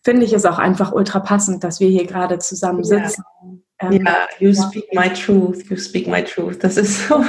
finde 0.04 0.26
ich 0.26 0.34
es 0.34 0.46
auch 0.46 0.58
einfach 0.58 0.92
ultra 0.92 1.20
passend, 1.20 1.64
dass 1.64 1.80
wir 1.80 1.90
hier 1.90 2.08
gerade 2.08 2.40
zusammen 2.40 2.84
sitzen. 2.84 3.24
Ja. 3.44 3.50
Ähm, 3.92 4.06
ja, 4.06 4.28
you 4.40 4.54
speak 4.54 4.86
my 4.94 5.10
truth, 5.10 5.70
you 5.70 5.78
speak 5.78 6.08
my 6.08 6.24
truth. 6.24 6.60
Das 6.62 6.78
ist 6.78 7.08
so, 7.08 7.24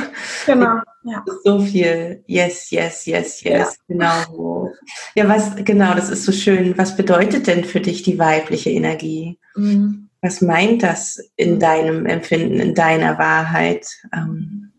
genau, 0.46 0.78
ja. 1.04 1.24
so 1.44 1.60
viel. 1.60 2.22
Yes, 2.26 2.70
yes, 2.70 3.06
yes, 3.06 3.42
yes. 3.42 3.42
Ja. 3.42 3.68
Genau. 3.88 4.70
Ja, 5.14 5.28
was, 5.28 5.54
genau, 5.64 5.94
das 5.94 6.10
ist 6.10 6.24
so 6.24 6.32
schön. 6.32 6.76
Was 6.78 6.96
bedeutet 6.96 7.46
denn 7.46 7.64
für 7.64 7.80
dich 7.80 8.02
die 8.02 8.18
weibliche 8.18 8.70
Energie? 8.70 9.38
Mhm. 9.56 10.08
Was 10.22 10.40
meint 10.40 10.82
das 10.82 11.20
in 11.36 11.60
deinem 11.60 12.06
Empfinden, 12.06 12.58
in 12.60 12.74
deiner 12.74 13.18
Wahrheit? 13.18 13.86
Ähm. 14.12 14.72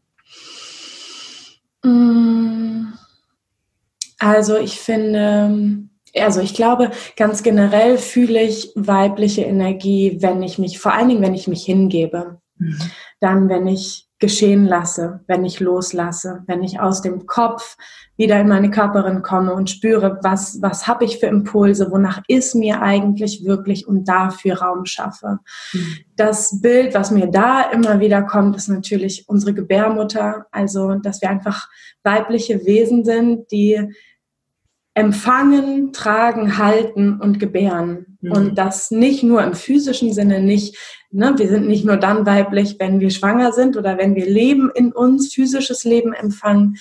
Mm. 1.84 2.94
Also 4.18 4.58
ich 4.58 4.80
finde, 4.80 5.88
also 6.20 6.42
ich 6.42 6.54
glaube, 6.54 6.92
ganz 7.18 7.44
generell 7.44 7.98
fühle 7.98 8.42
ich 8.42 8.72
weibliche 8.76 9.44
Energie, 9.44 10.18
wenn 10.22 10.42
ich 10.44 10.58
mich, 10.58 10.80
vor 10.80 10.94
allen 10.94 11.10
Dingen, 11.10 11.22
wenn 11.22 11.34
ich 11.34 11.48
mich 11.48 11.66
hingebe. 11.66 12.40
Mhm. 12.58 12.78
Dann, 13.20 13.50
wenn 13.50 13.68
ich 13.68 14.06
geschehen 14.20 14.66
lasse, 14.66 15.20
wenn 15.28 15.44
ich 15.44 15.60
loslasse, 15.60 16.44
wenn 16.48 16.64
ich 16.64 16.80
aus 16.80 17.02
dem 17.02 17.26
Kopf 17.26 17.76
wieder 18.16 18.40
in 18.40 18.48
meine 18.48 18.72
Körperin 18.72 19.22
komme 19.22 19.54
und 19.54 19.70
spüre, 19.70 20.20
was, 20.24 20.62
was 20.62 20.88
habe 20.88 21.04
ich 21.04 21.20
für 21.20 21.26
Impulse, 21.26 21.92
wonach 21.92 22.22
ist 22.30 22.56
mir 22.56 22.82
eigentlich 22.82 23.44
wirklich 23.44 23.88
und 23.88 24.08
dafür 24.08 24.62
Raum 24.62 24.86
schaffe. 24.86 25.40
Mhm. 25.74 25.98
Das 26.16 26.62
Bild, 26.62 26.94
was 26.94 27.12
mir 27.12 27.28
da 27.28 27.70
immer 27.72 28.00
wieder 28.00 28.22
kommt, 28.24 28.56
ist 28.56 28.70
natürlich 28.70 29.28
unsere 29.28 29.54
Gebärmutter, 29.54 30.46
also 30.52 30.96
dass 30.96 31.22
wir 31.22 31.30
einfach 31.30 31.68
weibliche 32.04 32.66
Wesen 32.66 33.04
sind, 33.04 33.52
die 33.52 33.92
empfangen, 34.96 35.92
tragen, 35.92 36.58
halten 36.58 37.20
und 37.20 37.38
gebären. 37.38 38.18
Mhm. 38.22 38.32
Und 38.32 38.56
das 38.56 38.92
nicht 38.92 39.24
nur 39.24 39.44
im 39.44 39.54
physischen 39.54 40.14
Sinne, 40.14 40.40
nicht, 40.40 40.78
ne, 41.12 41.34
wir 41.38 41.50
sind 41.50 41.68
nicht 41.68 41.84
nur 41.84 41.98
dann 41.98 42.26
weiblich, 42.26 42.78
wenn 42.80 43.02
wir 43.02 43.10
schwanger 43.10 43.52
sind 43.52 43.76
oder 43.76 43.98
wenn 43.98 44.16
wir 44.16 44.26
Leben 44.26 44.72
in 44.74 44.94
uns, 44.94 45.34
physisches 45.34 45.84
Leben 45.84 46.14
empfangen, 46.14 46.78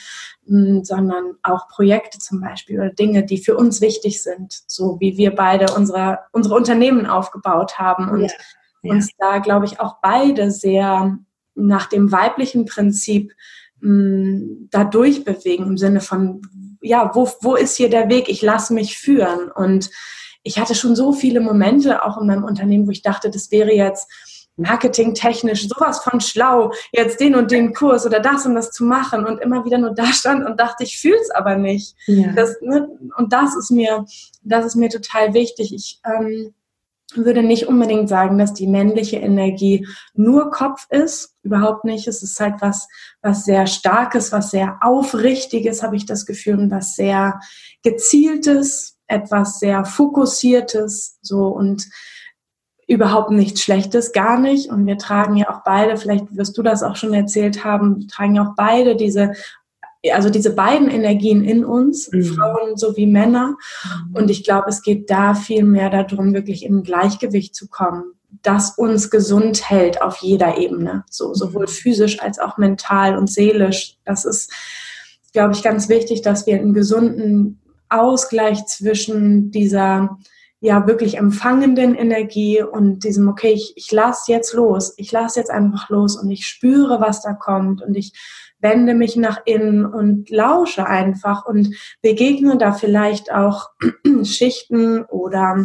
hm, 0.47 0.85
sondern 0.85 1.35
auch 1.43 1.67
Projekte 1.69 2.21
zum 2.21 2.41
Beispiel 2.41 2.79
oder 2.79 2.91
Dinge, 2.91 3.25
die 3.25 3.39
für 3.39 3.57
uns 3.57 3.81
wichtig 3.81 4.23
sind, 4.23 4.63
so 4.69 4.99
wie 5.01 5.17
wir 5.17 5.35
beide 5.35 5.75
unsere, 5.75 6.21
unsere 6.31 6.55
Unternehmen 6.55 7.07
aufgebaut 7.07 7.81
haben 7.81 8.09
und 8.09 8.23
ja. 8.23 8.29
Ja. 8.83 8.93
uns 8.93 9.11
da, 9.19 9.39
glaube 9.39 9.67
ich, 9.67 9.81
auch 9.81 9.97
beide 10.01 10.53
sehr 10.53 11.19
nach 11.57 11.87
dem 11.87 12.13
weiblichen 12.13 12.65
Prinzip 12.65 13.33
mh, 13.81 13.89
hm, 13.89 14.69
da 14.71 14.85
durchbewegen 14.85 15.67
im 15.67 15.79
Sinne 15.79 16.01
von, 16.01 16.43
ja, 16.85 17.11
wo, 17.15 17.29
wo 17.41 17.57
ist 17.57 17.77
hier 17.77 17.89
der 17.89 18.09
Weg? 18.09 18.29
Ich 18.29 18.43
lasse 18.43 18.75
mich 18.75 18.99
führen. 18.99 19.51
Und 19.51 19.91
ich 20.43 20.59
hatte 20.59 20.75
schon 20.75 20.95
so 20.95 21.13
viele 21.13 21.41
Momente 21.41 22.05
auch 22.05 22.19
in 22.19 22.27
meinem 22.27 22.45
Unternehmen, 22.45 22.87
wo 22.87 22.91
ich 22.91 23.03
dachte, 23.03 23.31
das 23.31 23.51
wäre 23.51 23.73
jetzt 23.73 24.11
marketingtechnisch 24.57 25.67
sowas 25.67 26.01
von 26.01 26.21
schlau, 26.21 26.73
jetzt 26.93 27.19
den 27.19 27.35
und 27.35 27.51
den 27.51 27.75
Kurs 27.75 28.07
oder 28.07 28.21
das 28.21 28.47
und 28.47 28.55
das 28.55 28.71
zu 28.71 28.85
machen 28.85 29.27
und 29.27 29.41
immer 29.41 29.65
wieder 29.65 29.79
nur 29.79 29.95
da 29.95 30.07
stand 30.07 30.47
und 30.47 30.61
dachte, 30.61 30.85
ich 30.85 31.01
fühle 31.01 31.19
es 31.21 31.31
aber 31.31 31.57
nicht. 31.57 31.97
Ja. 32.07 32.33
Das, 32.33 32.61
ne, 32.61 32.89
und 33.17 33.33
das 33.33 33.57
ist 33.57 33.71
mir, 33.71 34.05
das 34.43 34.67
ist 34.67 34.77
mir 34.77 34.91
total 34.91 35.35
wichtig. 35.35 35.75
Ich 35.75 36.01
ähm, 36.05 36.55
würde 37.17 37.43
nicht 37.43 37.67
unbedingt 37.69 38.09
sagen, 38.09 38.39
dass 38.39 38.55
die 38.55 38.67
männliche 38.67 39.17
Energie 39.17 39.87
nur 40.15 40.51
Kopf 40.51 40.87
ist. 40.91 41.35
Überhaupt 41.43 41.85
nicht. 41.85 42.07
Es 42.09 42.23
ist 42.23 42.39
halt 42.41 42.55
was, 42.61 42.89
was 43.23 43.45
sehr 43.45 43.67
starkes, 43.67 44.33
was 44.33 44.51
sehr 44.51 44.79
aufrichtiges, 44.81 45.83
habe 45.83 45.97
ich 45.97 46.07
das 46.07 46.27
Gefühl, 46.27 46.59
und 46.59 46.71
was 46.71 46.95
sehr 46.95 47.41
gezieltes, 47.83 48.99
etwas 49.07 49.59
sehr 49.59 49.85
fokussiertes, 49.85 51.19
so 51.23 51.49
und 51.49 51.89
überhaupt 52.87 53.31
nichts 53.31 53.63
Schlechtes, 53.63 54.13
gar 54.13 54.39
nicht. 54.39 54.71
Und 54.71 54.87
wir 54.87 54.99
tragen 54.99 55.37
ja 55.37 55.49
auch 55.51 55.63
beide, 55.65 55.97
vielleicht 55.97 56.37
wirst 56.37 56.57
du 56.59 56.63
das 56.63 56.83
auch 56.83 56.97
schon 56.97 57.15
erzählt 57.15 57.65
haben, 57.65 58.09
tragen 58.09 58.35
ja 58.35 58.43
auch 58.43 58.55
beide 58.57 58.97
diese 58.97 59.33
also 60.13 60.31
diese 60.31 60.55
beiden 60.55 60.89
Energien 60.89 61.45
in 61.45 61.65
uns, 61.65 62.11
mhm. 62.11 62.25
Frauen 62.25 62.77
sowie 62.77 63.07
Männer. 63.07 63.57
Mhm. 64.09 64.17
Und 64.17 64.31
ich 64.31 64.45
glaube, 64.45 64.69
es 64.69 64.83
geht 64.83 65.11
da 65.11 65.35
viel 65.35 65.65
mehr 65.65 65.91
darum, 65.91 66.35
wirklich 66.35 66.65
im 66.65 66.83
Gleichgewicht 66.83 67.55
zu 67.55 67.69
kommen, 67.69 68.05
das 68.43 68.77
uns 68.77 69.11
gesund 69.11 69.71
hält 69.71 70.03
auf 70.03 70.19
jeder 70.19 70.59
Ebene, 70.59 71.05
so 71.11 71.35
sowohl 71.35 71.67
physisch 71.67 72.21
als 72.21 72.39
auch 72.39 72.59
mental 72.59 73.17
und 73.17 73.31
seelisch. 73.31 73.97
Das 74.05 74.25
ist, 74.25 74.53
glaube 75.33 75.55
ich, 75.55 75.63
ganz 75.63 75.89
wichtig, 75.89 76.23
dass 76.23 76.47
wir 76.47 76.57
einen 76.57 76.75
gesunden 76.75 77.61
Ausgleich 77.89 78.67
zwischen 78.67 79.51
dieser 79.51 80.19
ja 80.61 80.87
wirklich 80.87 81.19
empfangenden 81.19 81.95
Energie 81.95 82.63
und 82.63 83.05
diesem, 83.05 83.29
okay, 83.29 83.53
ich, 83.53 83.75
ich 83.77 83.93
lasse 83.93 84.33
jetzt 84.33 84.55
los, 84.55 84.95
ich 84.97 85.13
lasse 85.13 85.39
jetzt 85.39 85.51
einfach 85.51 85.91
los 85.91 86.17
und 86.17 86.31
ich 86.31 86.47
spüre, 86.47 87.03
was 87.03 87.21
da 87.21 87.35
kommt 87.35 87.83
und 87.83 87.95
ich 87.95 88.15
wende 88.65 88.95
mich 88.95 89.15
nach 89.15 89.43
innen 89.45 89.87
und 89.87 90.31
lausche 90.31 90.87
einfach 90.87 91.47
und 91.47 91.77
begegne 92.03 92.59
da 92.59 92.73
vielleicht 92.73 93.31
auch 93.31 93.69
Schichten 94.25 95.05
oder 95.05 95.65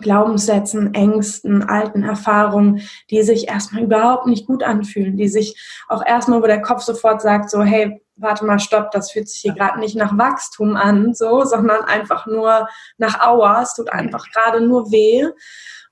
Glaubenssätzen, 0.00 0.94
Ängsten, 0.94 1.62
alten 1.62 2.02
Erfahrungen, 2.02 2.80
die 3.10 3.22
sich 3.22 3.48
erstmal 3.48 3.82
überhaupt 3.82 4.26
nicht 4.26 4.46
gut 4.46 4.62
anfühlen, 4.62 5.16
die 5.16 5.28
sich 5.28 5.60
auch 5.88 6.04
erstmal, 6.04 6.42
wo 6.42 6.46
der 6.46 6.62
Kopf 6.62 6.82
sofort 6.82 7.20
sagt, 7.20 7.50
so, 7.50 7.62
hey, 7.62 8.00
warte 8.16 8.44
mal, 8.44 8.58
stopp, 8.58 8.90
das 8.92 9.10
fühlt 9.10 9.28
sich 9.28 9.40
hier 9.40 9.54
gerade 9.54 9.80
nicht 9.80 9.96
nach 9.96 10.16
Wachstum 10.16 10.76
an, 10.76 11.12
so, 11.12 11.44
sondern 11.44 11.82
einfach 11.82 12.26
nur 12.26 12.68
nach 12.98 13.20
Aua, 13.20 13.62
es 13.62 13.74
tut 13.74 13.90
einfach 13.90 14.30
gerade 14.30 14.60
nur 14.60 14.90
weh. 14.90 15.26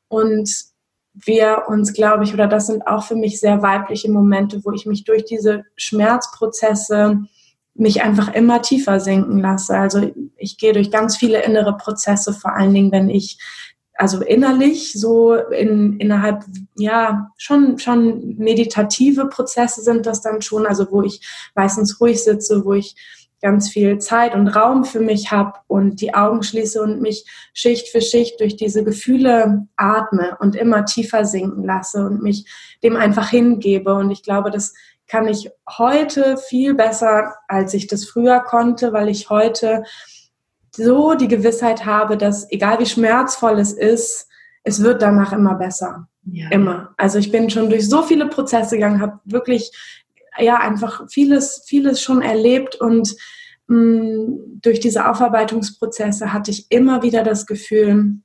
Und 0.08 0.48
wir 1.24 1.64
uns, 1.68 1.92
glaube 1.92 2.24
ich, 2.24 2.34
oder 2.34 2.46
das 2.46 2.66
sind 2.66 2.86
auch 2.86 3.04
für 3.04 3.16
mich 3.16 3.40
sehr 3.40 3.62
weibliche 3.62 4.10
Momente, 4.10 4.64
wo 4.64 4.72
ich 4.72 4.86
mich 4.86 5.04
durch 5.04 5.24
diese 5.24 5.64
Schmerzprozesse 5.76 7.18
mich 7.74 8.02
einfach 8.02 8.34
immer 8.34 8.60
tiefer 8.60 9.00
sinken 9.00 9.38
lasse. 9.38 9.76
Also 9.76 10.10
ich 10.36 10.58
gehe 10.58 10.72
durch 10.72 10.90
ganz 10.90 11.16
viele 11.16 11.42
innere 11.42 11.76
Prozesse, 11.76 12.32
vor 12.32 12.54
allen 12.54 12.74
Dingen, 12.74 12.92
wenn 12.92 13.08
ich 13.08 13.38
also 13.94 14.22
innerlich 14.22 14.92
so 14.92 15.34
in, 15.34 15.98
innerhalb, 15.98 16.44
ja, 16.76 17.30
schon, 17.36 17.78
schon 17.78 18.36
meditative 18.36 19.26
Prozesse 19.26 19.82
sind 19.82 20.06
das 20.06 20.22
dann 20.22 20.40
schon, 20.40 20.66
also 20.66 20.86
wo 20.92 21.02
ich 21.02 21.20
meistens 21.56 22.00
ruhig 22.00 22.22
sitze, 22.22 22.64
wo 22.64 22.74
ich 22.74 22.94
ganz 23.40 23.68
viel 23.68 23.98
Zeit 23.98 24.34
und 24.34 24.48
Raum 24.48 24.84
für 24.84 25.00
mich 25.00 25.30
habe 25.30 25.52
und 25.66 26.00
die 26.00 26.14
Augen 26.14 26.42
schließe 26.42 26.82
und 26.82 27.00
mich 27.00 27.24
Schicht 27.52 27.88
für 27.88 28.00
Schicht 28.00 28.40
durch 28.40 28.56
diese 28.56 28.84
Gefühle 28.84 29.66
atme 29.76 30.36
und 30.40 30.56
immer 30.56 30.84
tiefer 30.84 31.24
sinken 31.24 31.64
lasse 31.64 32.04
und 32.04 32.22
mich 32.22 32.46
dem 32.82 32.96
einfach 32.96 33.30
hingebe. 33.30 33.94
Und 33.94 34.10
ich 34.10 34.22
glaube, 34.22 34.50
das 34.50 34.74
kann 35.06 35.28
ich 35.28 35.50
heute 35.68 36.36
viel 36.36 36.74
besser, 36.74 37.34
als 37.46 37.74
ich 37.74 37.86
das 37.86 38.04
früher 38.04 38.40
konnte, 38.40 38.92
weil 38.92 39.08
ich 39.08 39.30
heute 39.30 39.84
so 40.76 41.14
die 41.14 41.28
Gewissheit 41.28 41.86
habe, 41.86 42.16
dass 42.16 42.50
egal 42.50 42.78
wie 42.78 42.86
schmerzvoll 42.86 43.58
es 43.58 43.72
ist, 43.72 44.28
es 44.64 44.82
wird 44.82 45.00
danach 45.00 45.32
immer 45.32 45.54
besser. 45.54 46.08
Ja. 46.24 46.50
Immer. 46.50 46.94
Also 46.98 47.18
ich 47.18 47.32
bin 47.32 47.48
schon 47.48 47.70
durch 47.70 47.88
so 47.88 48.02
viele 48.02 48.26
Prozesse 48.26 48.76
gegangen, 48.76 49.00
habe 49.00 49.18
wirklich 49.24 49.72
ja 50.40 50.56
einfach 50.58 51.08
vieles, 51.10 51.64
vieles 51.66 52.02
schon 52.02 52.22
erlebt 52.22 52.76
und 52.76 53.14
mh, 53.66 53.76
mm, 53.76 54.60
durch 54.62 54.80
diese 54.80 55.08
Aufarbeitungsprozesse 55.08 56.32
hatte 56.32 56.50
ich 56.50 56.70
immer 56.70 57.02
wieder 57.02 57.22
das 57.22 57.46
Gefühl, 57.46 58.16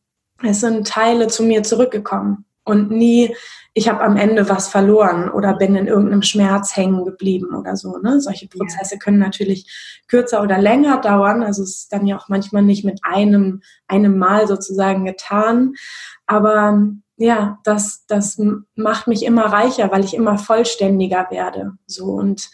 es 0.41 0.61
sind 0.61 0.87
Teile 0.87 1.27
zu 1.27 1.43
mir 1.43 1.63
zurückgekommen 1.63 2.45
und 2.63 2.91
nie 2.91 3.33
ich 3.75 3.89
habe 3.89 4.01
am 4.03 4.17
Ende 4.17 4.47
was 4.49 4.67
verloren 4.67 5.29
oder 5.29 5.55
bin 5.55 5.75
in 5.75 5.87
irgendeinem 5.87 6.21
Schmerz 6.21 6.75
hängen 6.75 7.05
geblieben 7.05 7.55
oder 7.55 7.75
so. 7.75 7.97
Ne? 7.97 8.21
Solche 8.21 8.47
Prozesse 8.47 8.99
können 8.99 9.17
natürlich 9.17 10.03
kürzer 10.07 10.43
oder 10.43 10.59
länger 10.59 11.01
dauern. 11.01 11.41
Also 11.41 11.63
es 11.63 11.77
ist 11.77 11.93
dann 11.93 12.05
ja 12.05 12.17
auch 12.17 12.29
manchmal 12.29 12.61
nicht 12.61 12.85
mit 12.85 12.99
einem, 13.01 13.61
einem 13.87 14.19
Mal 14.19 14.47
sozusagen 14.47 15.05
getan. 15.05 15.73
Aber 16.27 16.87
ja, 17.17 17.59
das, 17.63 18.05
das 18.07 18.41
macht 18.75 19.07
mich 19.07 19.23
immer 19.23 19.45
reicher, 19.45 19.91
weil 19.91 20.03
ich 20.03 20.13
immer 20.13 20.37
vollständiger 20.37 21.27
werde. 21.29 21.73
So 21.85 22.05
und 22.05 22.49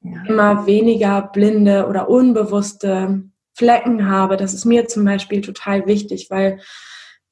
ja. 0.00 0.22
immer 0.26 0.66
weniger 0.66 1.22
blinde 1.22 1.86
oder 1.86 2.08
unbewusste 2.08 3.24
Flecken 3.54 4.08
habe. 4.08 4.36
Das 4.36 4.54
ist 4.54 4.64
mir 4.64 4.86
zum 4.86 5.04
Beispiel 5.04 5.40
total 5.40 5.86
wichtig, 5.86 6.28
weil 6.30 6.60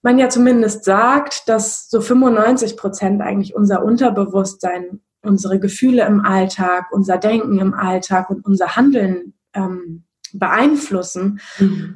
man 0.02 0.19
ja 0.19 0.28
zumindest 0.28 0.85
sagt, 0.85 1.49
dass 1.49 1.88
so 1.88 2.00
95 2.00 2.76
Prozent 2.76 3.23
eigentlich 3.23 3.54
unser 3.54 3.85
Unterbewusstsein, 3.85 5.00
unsere 5.23 5.59
Gefühle 5.59 6.04
im 6.04 6.21
Alltag, 6.21 6.87
unser 6.93 7.16
Denken 7.19 7.59
im 7.59 7.73
Alltag 7.73 8.28
und 8.31 8.45
unser 8.45 8.76
Handeln 8.76 9.35
ähm, 9.54 10.04
beeinflussen. 10.33 11.40
Mhm. 11.59 11.95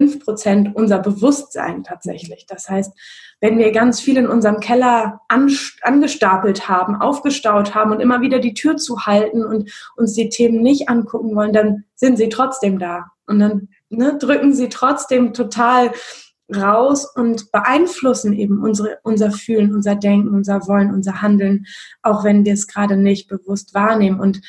5 0.00 0.24
Prozent 0.24 0.74
unser 0.74 0.98
Bewusstsein 0.98 1.84
tatsächlich. 1.84 2.46
Das 2.46 2.70
heißt, 2.70 2.90
wenn 3.40 3.58
wir 3.58 3.70
ganz 3.70 4.00
viel 4.00 4.16
in 4.16 4.26
unserem 4.26 4.60
Keller 4.60 5.20
angestapelt 5.28 6.68
haben, 6.68 6.96
aufgestaut 6.96 7.74
haben 7.74 7.92
und 7.92 8.00
immer 8.00 8.22
wieder 8.22 8.38
die 8.38 8.54
Tür 8.54 8.78
zu 8.78 9.04
halten 9.04 9.44
und 9.44 9.70
uns 9.96 10.14
die 10.14 10.30
Themen 10.30 10.62
nicht 10.62 10.88
angucken 10.88 11.36
wollen, 11.36 11.52
dann 11.52 11.84
sind 11.96 12.16
sie 12.16 12.30
trotzdem 12.30 12.78
da. 12.78 13.10
Und 13.26 13.40
dann 13.40 13.68
ne, 13.90 14.16
drücken 14.18 14.54
sie 14.54 14.70
trotzdem 14.70 15.34
total 15.34 15.92
raus 16.54 17.06
und 17.14 17.52
beeinflussen 17.52 18.32
eben 18.32 18.62
unsere, 18.62 18.98
unser 19.02 19.30
Fühlen, 19.30 19.74
unser 19.74 19.96
Denken, 19.96 20.34
unser 20.34 20.66
Wollen, 20.66 20.94
unser 20.94 21.20
Handeln, 21.20 21.66
auch 22.02 22.24
wenn 22.24 22.46
wir 22.46 22.54
es 22.54 22.66
gerade 22.66 22.96
nicht 22.96 23.28
bewusst 23.28 23.74
wahrnehmen. 23.74 24.18
Und 24.18 24.40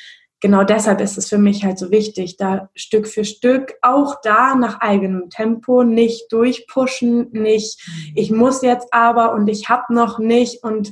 genau 0.41 0.63
deshalb 0.63 1.00
ist 1.00 1.17
es 1.17 1.29
für 1.29 1.38
mich 1.38 1.63
halt 1.63 1.79
so 1.79 1.91
wichtig, 1.91 2.36
da 2.36 2.69
Stück 2.75 3.07
für 3.07 3.24
Stück, 3.24 3.75
auch 3.81 4.19
da 4.21 4.55
nach 4.55 4.81
eigenem 4.81 5.29
Tempo, 5.29 5.83
nicht 5.83 6.31
durchpushen, 6.33 7.29
nicht, 7.31 7.79
ich 8.15 8.31
muss 8.31 8.62
jetzt 8.62 8.88
aber 8.91 9.33
und 9.33 9.48
ich 9.48 9.69
habe 9.69 9.93
noch 9.93 10.19
nicht 10.19 10.63
und 10.63 10.91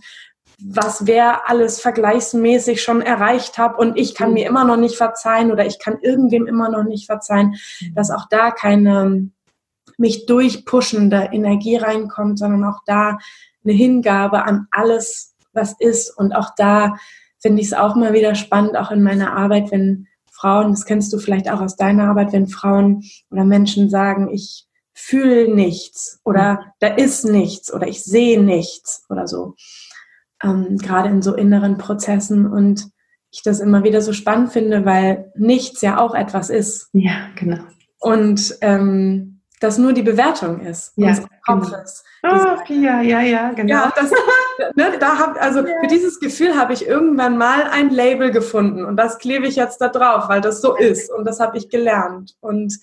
was 0.61 1.07
wer 1.07 1.49
alles 1.49 1.79
vergleichsmäßig 1.79 2.81
schon 2.81 3.01
erreicht 3.01 3.57
habe 3.57 3.77
und 3.77 3.97
ich 3.97 4.13
kann 4.13 4.33
mir 4.33 4.45
immer 4.45 4.65
noch 4.65 4.77
nicht 4.77 4.97
verzeihen 4.97 5.51
oder 5.51 5.65
ich 5.65 5.79
kann 5.79 5.97
irgendwem 6.01 6.47
immer 6.47 6.69
noch 6.69 6.83
nicht 6.83 7.05
verzeihen, 7.05 7.55
dass 7.93 8.11
auch 8.11 8.27
da 8.29 8.51
keine 8.51 9.29
mich 9.97 10.25
durchpushende 10.25 11.29
Energie 11.31 11.75
reinkommt, 11.75 12.39
sondern 12.39 12.63
auch 12.63 12.79
da 12.85 13.17
eine 13.63 13.73
Hingabe 13.73 14.43
an 14.43 14.67
alles, 14.71 15.35
was 15.53 15.75
ist. 15.79 16.17
Und 16.17 16.33
auch 16.33 16.51
da 16.55 16.95
finde 17.41 17.61
ich 17.61 17.67
es 17.67 17.73
auch 17.73 17.95
mal 17.95 18.13
wieder 18.13 18.35
spannend, 18.35 18.77
auch 18.77 18.91
in 18.91 19.03
meiner 19.03 19.33
Arbeit, 19.35 19.71
wenn 19.71 20.07
Frauen, 20.31 20.71
das 20.71 20.85
kennst 20.85 21.11
du 21.11 21.19
vielleicht 21.19 21.49
auch 21.51 21.61
aus 21.61 21.75
deiner 21.75 22.05
Arbeit, 22.05 22.31
wenn 22.31 22.47
Frauen 22.47 23.03
oder 23.29 23.43
Menschen 23.43 23.89
sagen, 23.89 24.29
ich 24.31 24.67
fühle 24.93 25.53
nichts 25.53 26.19
oder 26.23 26.73
da 26.79 26.87
ist 26.87 27.25
nichts 27.25 27.73
oder 27.73 27.87
ich 27.87 28.03
sehe 28.03 28.41
nichts 28.41 29.05
oder 29.09 29.27
so. 29.27 29.55
Ähm, 30.43 30.77
gerade 30.77 31.09
in 31.09 31.21
so 31.21 31.35
inneren 31.35 31.77
Prozessen 31.77 32.45
und 32.45 32.89
ich 33.31 33.41
das 33.43 33.59
immer 33.59 33.83
wieder 33.83 34.01
so 34.01 34.13
spannend 34.13 34.51
finde, 34.51 34.85
weil 34.85 35.31
nichts 35.35 35.81
ja 35.81 35.99
auch 35.99 36.15
etwas 36.15 36.49
ist. 36.49 36.89
Ja, 36.93 37.29
genau. 37.35 37.63
Und 37.99 38.57
ähm, 38.61 39.38
das 39.59 39.77
nur 39.77 39.93
die 39.93 40.01
Bewertung 40.01 40.61
ist 40.61 40.93
ja, 40.95 41.13
genau. 41.13 41.27
Kopfes. 41.45 42.03
Genau. 42.21 42.55
Oh, 42.55 42.73
ja, 42.73 43.01
ja, 43.01 43.21
ja, 43.21 43.51
genau. 43.51 43.73
Ja, 43.73 43.93
das, 43.95 44.11
ne, 44.75 44.97
da 44.99 45.17
hab, 45.17 45.41
also 45.41 45.59
ja. 45.59 45.79
für 45.81 45.87
dieses 45.87 46.19
Gefühl 46.19 46.57
habe 46.57 46.73
ich 46.73 46.87
irgendwann 46.87 47.37
mal 47.37 47.63
ein 47.63 47.89
Label 47.89 48.31
gefunden 48.31 48.85
und 48.85 48.97
das 48.97 49.17
klebe 49.17 49.47
ich 49.47 49.55
jetzt 49.55 49.79
da 49.79 49.89
drauf, 49.89 50.29
weil 50.29 50.41
das 50.41 50.61
so 50.61 50.75
ist 50.75 51.11
und 51.11 51.25
das 51.25 51.39
habe 51.39 51.57
ich 51.57 51.69
gelernt 51.69 52.35
und 52.39 52.77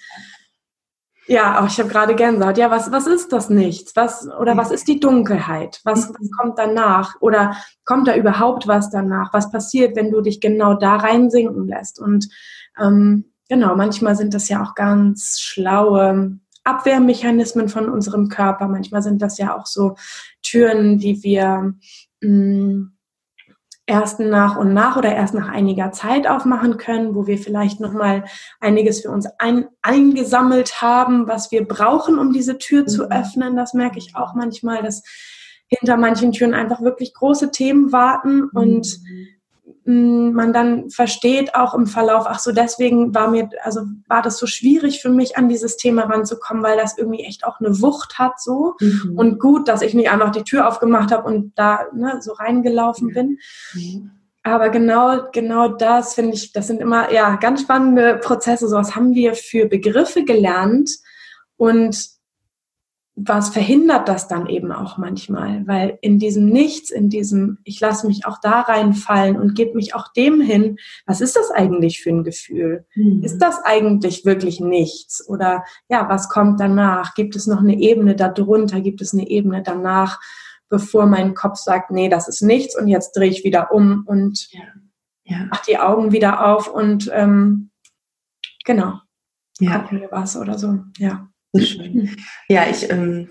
ja, 1.29 1.61
auch 1.61 1.67
ich 1.67 1.79
habe 1.79 1.89
gerade 1.89 2.15
Gänsehaut. 2.15 2.57
Ja, 2.57 2.71
was, 2.71 2.93
was 2.93 3.09
ist 3.09 3.33
das 3.33 3.51
Nichts? 3.51 3.97
Was, 3.97 4.29
oder 4.29 4.57
was 4.57 4.71
ist 4.71 4.87
die 4.87 5.01
Dunkelheit? 5.01 5.81
Was, 5.83 6.11
was 6.11 6.31
kommt 6.39 6.57
danach? 6.57 7.17
Oder 7.21 7.57
kommt 7.85 8.07
da 8.07 8.15
überhaupt 8.15 8.69
was 8.69 8.91
danach? 8.91 9.33
Was 9.33 9.51
passiert, 9.51 9.97
wenn 9.97 10.13
du 10.13 10.21
dich 10.21 10.41
genau 10.41 10.75
da 10.75 10.95
reinsinken 10.95 11.67
lässt? 11.67 12.01
Und 12.01 12.29
ähm, 12.81 13.33
genau, 13.49 13.75
manchmal 13.75 14.15
sind 14.15 14.35
das 14.35 14.49
ja 14.49 14.63
auch 14.63 14.77
ganz 14.77 15.41
schlaue 15.41 16.39
Abwehrmechanismen 16.67 17.69
von 17.69 17.89
unserem 17.89 18.29
Körper. 18.29 18.69
Manchmal 18.69 19.03
sind 19.03 19.23
das 19.23 19.39
ja 19.39 19.57
auch 19.57 19.67
so 19.67 19.97
Türen, 20.43 20.99
die 20.99 21.23
wir 21.23 21.75
mh, 22.21 22.29
mm, 22.29 22.93
erst 23.87 24.19
nach 24.19 24.57
und 24.57 24.75
nach 24.75 24.97
oder 24.97 25.15
erst 25.15 25.35
nach 25.35 25.49
einiger 25.49 25.93
Zeit 25.93 26.27
aufmachen 26.27 26.77
können, 26.77 27.15
wo 27.15 27.27
wir 27.27 27.39
vielleicht 27.39 27.79
nochmal 27.79 28.25
einiges 28.61 29.03
für 29.03 29.11
uns 29.11 29.27
ein, 29.39 29.67
eingesammelt 29.81 30.83
haben, 30.83 31.29
was 31.29 31.53
wir 31.53 31.67
brauchen, 31.67 32.19
um 32.19 32.33
diese 32.33 32.59
Tür 32.59 32.87
zu 32.87 33.05
mhm. 33.05 33.13
öffnen. 33.13 33.57
Das 33.57 33.75
merke 33.75 33.99
ich 33.99 34.17
auch 34.17 34.35
manchmal, 34.35 34.83
dass 34.83 35.05
hinter 35.69 35.97
manchen 35.97 36.33
Türen 36.33 36.55
einfach 36.55 36.81
wirklich 36.81 37.15
große 37.15 37.51
Themen 37.53 37.93
warten 37.93 38.45
und 38.45 38.99
mhm 39.05 39.36
man 39.87 40.53
dann 40.53 40.91
versteht 40.91 41.55
auch 41.55 41.73
im 41.73 41.87
Verlauf, 41.87 42.25
ach 42.27 42.41
so, 42.41 42.51
deswegen 42.51 43.15
war 43.15 43.31
mir, 43.31 43.49
also 43.63 43.83
war 44.09 44.21
das 44.21 44.37
so 44.37 44.47
schwierig 44.47 45.01
für 45.01 45.11
mich, 45.11 45.37
an 45.37 45.49
dieses 45.49 45.77
Thema 45.77 46.05
ranzukommen, 46.05 46.65
weil 46.65 46.77
das 46.77 46.99
irgendwie 46.99 47.23
echt 47.23 47.45
auch 47.45 47.61
eine 47.61 47.81
Wucht 47.81 48.19
hat 48.19 48.41
so. 48.41 48.75
Mhm. 48.81 49.13
Und 49.17 49.39
gut, 49.39 49.69
dass 49.69 49.83
ich 49.83 49.95
nicht 49.95 50.11
einfach 50.11 50.33
die 50.33 50.43
Tür 50.43 50.67
aufgemacht 50.67 51.13
habe 51.13 51.29
und 51.29 51.53
da 51.57 51.87
ne, 51.95 52.19
so 52.21 52.33
reingelaufen 52.33 53.15
bin. 53.15 53.39
Mhm. 53.75 54.11
Aber 54.43 54.71
genau, 54.71 55.29
genau 55.33 55.69
das 55.69 56.15
finde 56.15 56.35
ich, 56.35 56.53
das 56.53 56.67
sind 56.67 56.81
immer 56.81 57.13
ja 57.13 57.37
ganz 57.37 57.63
spannende 57.63 58.17
Prozesse. 58.17 58.69
So 58.69 58.77
was 58.77 58.97
haben 58.97 59.15
wir 59.15 59.35
für 59.35 59.67
Begriffe 59.67 60.25
gelernt 60.25 60.91
und 61.57 62.16
was 63.19 63.49
verhindert 63.49 64.09
das 64.09 64.29
dann 64.29 64.47
eben 64.47 64.71
auch 64.73 64.99
manchmal? 64.99 65.67
Weil 65.67 65.99
in 66.03 66.19
diesem 66.19 66.51
Nichts, 66.51 66.91
in 66.91 67.09
diesem, 67.09 67.59
ich 67.65 67.81
lasse 67.81 68.07
mich 68.07 68.27
auch 68.27 68.39
da 68.43 68.61
reinfallen 68.61 69.41
und 69.41 69.55
gebe 69.55 69.75
mich 69.75 69.95
auch 69.95 70.13
dem 70.13 70.43
hin, 70.43 70.77
was 71.07 71.23
ist 71.23 71.35
das 71.35 71.51
eigentlich 71.51 72.03
für 72.03 72.11
ein 72.11 72.25
Gefühl? 72.25 72.85
Mhm. 72.95 73.23
Ist 73.23 73.39
das 73.39 73.65
eigentlich 73.65 74.27
wirklich 74.27 74.61
nichts? 74.61 75.27
Oder 75.27 75.65
ja, 75.89 76.11
was 76.11 76.29
kommt 76.29 76.61
danach? 76.61 77.15
Gibt 77.15 77.37
es 77.37 77.47
noch 77.47 77.61
eine 77.61 77.79
Ebene 77.79 78.17
darunter? 78.17 78.83
Gibt 78.83 79.01
es 79.01 79.15
eine 79.15 79.27
Ebene 79.29 79.63
danach, 79.63 80.21
bevor 80.69 81.07
mein 81.07 81.35
Kopf 81.35 81.57
sagt, 81.57 81.91
nee, 81.91 82.11
das 82.11 82.29
ist 82.29 82.43
nichts 82.43 82.79
und 82.79 82.87
jetzt 82.87 83.17
drehe 83.17 83.31
ich 83.31 83.45
wieder 83.45 83.73
um 83.73 84.05
und 84.07 84.53
ja. 84.53 84.61
Ja. 85.25 85.47
mach 85.51 85.65
die 85.65 85.79
Augen 85.79 86.13
wieder 86.13 86.47
auf 86.47 86.69
und 86.69 87.11
ähm, 87.15 87.71
genau, 88.65 89.01
ja. 89.59 89.79
gucken 89.79 90.03
wir 90.03 90.11
was 90.13 90.37
oder 90.37 90.59
so, 90.59 90.81
ja. 90.99 91.29
Ja, 92.49 92.67
ich 92.71 92.91
ähm, 92.91 93.31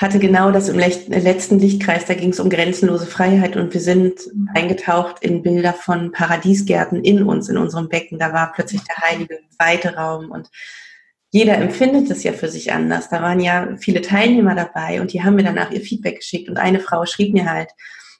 hatte 0.00 0.18
genau 0.18 0.50
das 0.50 0.68
im 0.68 0.78
letzten 0.78 1.58
Lichtkreis, 1.58 2.06
da 2.06 2.14
ging 2.14 2.30
es 2.30 2.40
um 2.40 2.48
grenzenlose 2.48 3.06
Freiheit 3.06 3.56
und 3.56 3.74
wir 3.74 3.80
sind 3.80 4.20
mhm. 4.34 4.48
eingetaucht 4.54 5.22
in 5.22 5.42
Bilder 5.42 5.74
von 5.74 6.10
Paradiesgärten 6.10 7.04
in 7.04 7.22
uns, 7.22 7.48
in 7.48 7.58
unserem 7.58 7.88
Becken. 7.88 8.18
Da 8.18 8.32
war 8.32 8.52
plötzlich 8.52 8.82
der 8.84 8.96
heilige 8.96 9.38
weite 9.58 9.94
Raum 9.94 10.30
und 10.30 10.48
jeder 11.32 11.58
empfindet 11.58 12.10
es 12.10 12.22
ja 12.22 12.32
für 12.32 12.48
sich 12.48 12.72
anders. 12.72 13.08
Da 13.08 13.22
waren 13.22 13.40
ja 13.40 13.76
viele 13.78 14.00
Teilnehmer 14.00 14.54
dabei 14.54 15.00
und 15.00 15.12
die 15.12 15.22
haben 15.22 15.36
mir 15.36 15.44
danach 15.44 15.70
ihr 15.70 15.82
Feedback 15.82 16.16
geschickt 16.16 16.48
und 16.48 16.56
eine 16.56 16.80
Frau 16.80 17.04
schrieb 17.04 17.34
mir 17.34 17.48
halt, 17.48 17.68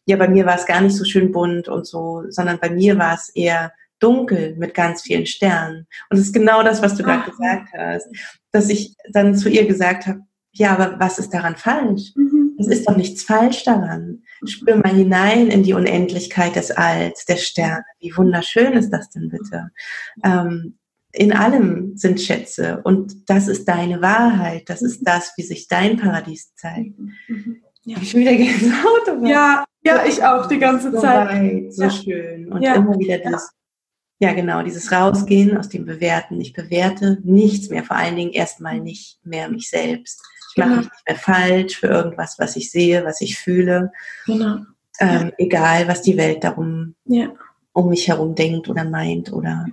ja, 0.04 0.16
bei 0.16 0.28
mir 0.28 0.47
war 0.47 0.56
es 0.56 0.66
gar 0.66 0.80
nicht 0.80 0.97
so 0.97 1.04
schön 1.04 1.32
bunt 1.32 1.68
und 1.68 1.87
so, 1.87 2.25
sondern 2.28 2.59
bei 2.59 2.70
mir 2.70 2.99
war 2.99 3.14
es 3.14 3.30
eher 3.30 3.73
dunkel 4.00 4.57
mit 4.57 4.75
ganz 4.75 5.02
vielen 5.02 5.26
Sternen. 5.26 5.87
Und 6.09 6.19
es 6.19 6.26
ist 6.26 6.35
genau 6.35 6.62
das, 6.62 6.83
was 6.83 6.97
du 6.97 7.02
gerade 7.02 7.30
gesagt 7.30 7.69
hast, 7.76 8.09
dass 8.52 8.69
ich 8.69 8.95
dann 9.12 9.37
zu 9.37 9.49
ihr 9.49 9.66
gesagt 9.66 10.07
habe, 10.07 10.21
ja, 10.52 10.73
aber 10.73 10.99
was 10.99 11.19
ist 11.19 11.30
daran 11.30 11.57
falsch? 11.57 12.12
Mhm. 12.16 12.57
Es 12.59 12.66
ist 12.66 12.88
doch 12.88 12.97
nichts 12.97 13.23
falsch 13.23 13.64
daran. 13.64 14.23
Spür 14.45 14.76
mal 14.76 14.95
hinein 14.95 15.49
in 15.49 15.62
die 15.62 15.75
Unendlichkeit 15.75 16.57
des 16.57 16.71
Alls, 16.71 17.25
der 17.25 17.37
Sterne. 17.37 17.85
Wie 18.00 18.14
wunderschön 18.16 18.73
ist 18.73 18.90
das 18.90 19.11
denn 19.11 19.28
bitte? 19.28 19.71
Ähm, 20.25 20.76
in 21.12 21.33
allem 21.33 21.97
sind 21.97 22.21
Schätze 22.21 22.80
und 22.85 23.28
das 23.28 23.49
ist 23.49 23.66
deine 23.66 24.00
Wahrheit. 24.00 24.69
Das 24.69 24.83
ist 24.83 25.07
das, 25.07 25.33
wie 25.37 25.42
sich 25.42 25.69
dein 25.69 25.97
Paradies 25.97 26.54
zeigt. 26.54 26.99
Mhm. 26.99 27.62
Ja. 27.85 27.97
Ich 28.00 28.11
schon 28.11 28.21
wieder 28.21 28.37
Gänsehaut. 28.37 29.26
Ja, 29.28 29.64
ja, 29.83 30.04
ich 30.07 30.23
auch 30.23 30.47
die 30.47 30.59
ganze 30.59 30.92
so 30.92 31.00
Zeit. 31.00 31.28
Weit, 31.28 31.75
so 31.75 31.85
ja. 31.85 31.90
schön. 31.90 32.52
Und 32.52 32.62
ja. 32.62 32.75
immer 32.75 32.99
wieder 32.99 33.19
das 33.19 33.50
ja, 34.21 34.35
genau, 34.35 34.62
dieses 34.62 34.93
Rausgehen 34.93 35.57
aus 35.57 35.71
dem 35.71 35.87
Bewerten. 35.87 36.39
Ich 36.43 36.53
bewerte 36.53 37.19
nichts 37.23 37.71
mehr, 37.71 37.83
vor 37.83 37.97
allen 37.97 38.17
Dingen 38.17 38.33
erstmal 38.33 38.79
nicht 38.79 39.19
mehr 39.25 39.49
mich 39.49 39.71
selbst. 39.71 40.23
Ich 40.50 40.59
mache 40.59 40.69
genau. 40.69 40.81
mich 40.83 40.91
nicht 40.91 41.09
mehr 41.09 41.17
falsch 41.17 41.77
für 41.79 41.87
irgendwas, 41.87 42.39
was 42.39 42.55
ich 42.55 42.71
sehe, 42.71 43.03
was 43.07 43.23
ich 43.23 43.39
fühle. 43.39 43.93
Genau. 44.27 44.59
Ähm, 45.00 45.29
ja. 45.29 45.33
Egal, 45.39 45.89
was 45.89 46.03
die 46.03 46.19
Welt 46.19 46.45
darum 46.45 46.95
ja. 47.07 47.29
um 47.73 47.89
mich 47.89 48.09
herum 48.09 48.35
denkt 48.35 48.69
oder 48.69 48.85
meint 48.85 49.33
oder. 49.33 49.65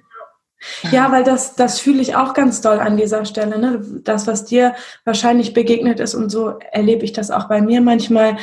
Ja, 0.91 1.11
weil 1.11 1.25
das, 1.25 1.55
das 1.55 1.81
fühle 1.81 2.01
ich 2.01 2.15
auch 2.15 2.33
ganz 2.33 2.61
doll 2.61 2.79
an 2.79 2.95
dieser 2.95 3.25
Stelle. 3.25 3.59
Ne? 3.59 3.81
Das, 4.05 4.27
was 4.27 4.45
dir 4.45 4.75
wahrscheinlich 5.03 5.53
begegnet 5.53 5.99
ist 5.99 6.15
und 6.15 6.29
so 6.29 6.57
erlebe 6.71 7.03
ich 7.03 7.11
das 7.11 7.31
auch 7.31 7.49
bei 7.49 7.61
mir 7.61 7.81
manchmal 7.81 8.37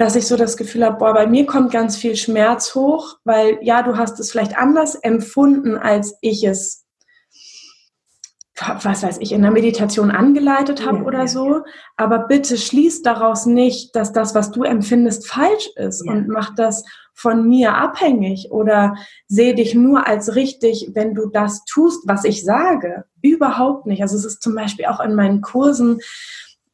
dass 0.00 0.16
ich 0.16 0.26
so 0.26 0.38
das 0.38 0.56
Gefühl 0.56 0.82
habe, 0.86 0.96
boah, 0.96 1.12
bei 1.12 1.26
mir 1.26 1.44
kommt 1.44 1.70
ganz 1.70 1.94
viel 1.94 2.16
Schmerz 2.16 2.74
hoch, 2.74 3.18
weil 3.24 3.58
ja, 3.60 3.82
du 3.82 3.98
hast 3.98 4.18
es 4.18 4.30
vielleicht 4.30 4.56
anders 4.56 4.94
empfunden, 4.94 5.76
als 5.76 6.16
ich 6.22 6.42
es, 6.42 6.86
was 8.56 9.02
weiß 9.02 9.18
ich, 9.20 9.32
in 9.32 9.42
der 9.42 9.50
Meditation 9.50 10.10
angeleitet 10.10 10.86
habe 10.86 11.00
ja, 11.00 11.04
oder 11.04 11.28
so. 11.28 11.64
Aber 11.98 12.20
bitte 12.20 12.56
schließ 12.56 13.02
daraus 13.02 13.44
nicht, 13.44 13.94
dass 13.94 14.14
das, 14.14 14.34
was 14.34 14.50
du 14.50 14.62
empfindest, 14.62 15.28
falsch 15.28 15.68
ist 15.76 16.02
ja. 16.06 16.12
und 16.12 16.28
mach 16.28 16.54
das 16.54 16.82
von 17.12 17.46
mir 17.46 17.74
abhängig 17.74 18.48
oder 18.50 18.94
sehe 19.28 19.54
dich 19.54 19.74
nur 19.74 20.06
als 20.06 20.34
richtig, 20.34 20.92
wenn 20.94 21.14
du 21.14 21.26
das 21.26 21.66
tust, 21.66 22.04
was 22.06 22.24
ich 22.24 22.42
sage. 22.42 23.04
Überhaupt 23.20 23.84
nicht. 23.84 24.00
Also 24.00 24.16
es 24.16 24.24
ist 24.24 24.42
zum 24.42 24.54
Beispiel 24.54 24.86
auch 24.86 25.00
in 25.00 25.14
meinen 25.14 25.42
Kursen, 25.42 26.00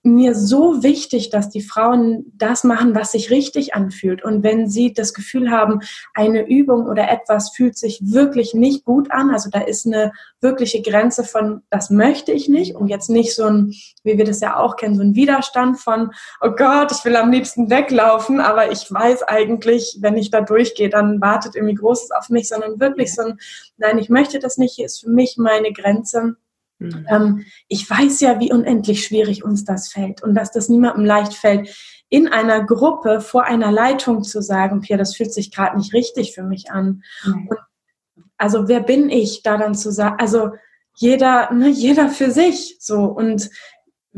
mir 0.07 0.35
so 0.35 0.83
wichtig, 0.83 1.31
dass 1.31 1.51
die 1.51 1.61
Frauen 1.61 2.33
das 2.35 2.64
machen, 2.64 2.95
was 2.95 3.12
sich 3.12 3.31
richtig 3.31 3.75
anfühlt. 3.75 4.25
Und 4.25 4.42
wenn 4.42 4.69
sie 4.69 4.92
das 4.92 5.12
Gefühl 5.12 5.51
haben, 5.51 5.81
eine 6.14 6.49
Übung 6.49 6.87
oder 6.87 7.11
etwas 7.11 7.51
fühlt 7.51 7.77
sich 7.77 8.01
wirklich 8.03 8.55
nicht 8.55 8.85
gut 8.85 9.11
an, 9.11 9.31
also 9.31 9.51
da 9.51 9.61
ist 9.61 9.87
eine 9.87 10.12
wirkliche 10.40 10.81
Grenze 10.81 11.25
von, 11.25 11.62
das 11.71 11.90
möchte 11.90 12.33
ich 12.33 12.49
nicht 12.49 12.77
und 12.77 12.88
jetzt 12.88 13.11
nicht 13.11 13.35
so 13.35 13.45
ein, 13.45 13.73
wie 14.05 14.16
wir 14.16 14.25
das 14.25 14.40
ja 14.40 14.57
auch 14.57 14.77
kennen, 14.77 14.95
so 14.95 15.03
ein 15.03 15.14
Widerstand 15.14 15.79
von, 15.79 16.12
oh 16.40 16.51
Gott, 16.51 16.92
ich 16.92 17.05
will 17.05 17.16
am 17.16 17.33
liebsten 17.33 17.69
weglaufen, 17.69 18.40
aber 18.40 18.71
ich 18.71 18.90
weiß 18.90 19.25
eigentlich, 19.25 19.99
wenn 20.01 20.16
ich 20.16 20.31
da 20.31 20.40
durchgehe, 20.40 20.88
dann 20.88 21.21
wartet 21.21 21.57
irgendwie 21.57 21.75
Großes 21.75 22.12
auf 22.12 22.31
mich, 22.31 22.49
sondern 22.49 22.81
wirklich 22.81 23.14
so 23.14 23.23
ein, 23.23 23.38
nein, 23.77 23.99
ich 23.99 24.09
möchte 24.09 24.38
das 24.38 24.57
nicht, 24.57 24.77
hier 24.77 24.87
ist 24.87 25.01
für 25.01 25.11
mich 25.11 25.37
meine 25.37 25.73
Grenze 25.73 26.37
Mhm. 26.79 27.07
Ähm, 27.09 27.45
ich 27.69 27.89
weiß 27.89 28.21
ja, 28.21 28.39
wie 28.41 28.53
unendlich 28.53 29.05
schwierig 29.05 29.45
uns 29.45 29.65
das 29.65 29.89
fällt 29.89 30.23
und 30.23 30.35
dass 30.35 30.53
das 30.53 30.69
niemandem 30.69 31.05
leicht 31.05 31.35
fällt, 31.35 31.75
in 32.09 32.29
einer 32.29 32.65
Gruppe 32.65 33.21
vor 33.21 33.45
einer 33.45 33.73
Leitung 33.73 34.23
zu 34.23 34.41
sagen, 34.41 34.81
Pierre, 34.81 34.99
das 34.99 35.17
fühlt 35.17 35.33
sich 35.33 35.51
gerade 35.51 35.77
nicht 35.77 35.93
richtig 35.93 36.35
für 36.35 36.43
mich 36.43 36.71
an. 36.71 37.03
Mhm. 37.25 37.49
Und 37.49 37.59
also 38.37 38.69
wer 38.69 38.81
bin 38.81 39.09
ich, 39.09 39.43
da 39.43 39.57
dann 39.57 39.75
zu 39.75 39.91
sagen, 39.91 40.17
also 40.19 40.51
jeder, 40.97 41.53
ne, 41.53 41.69
jeder 41.69 42.09
für 42.09 42.31
sich 42.31 42.77
so 42.81 43.05
und 43.05 43.51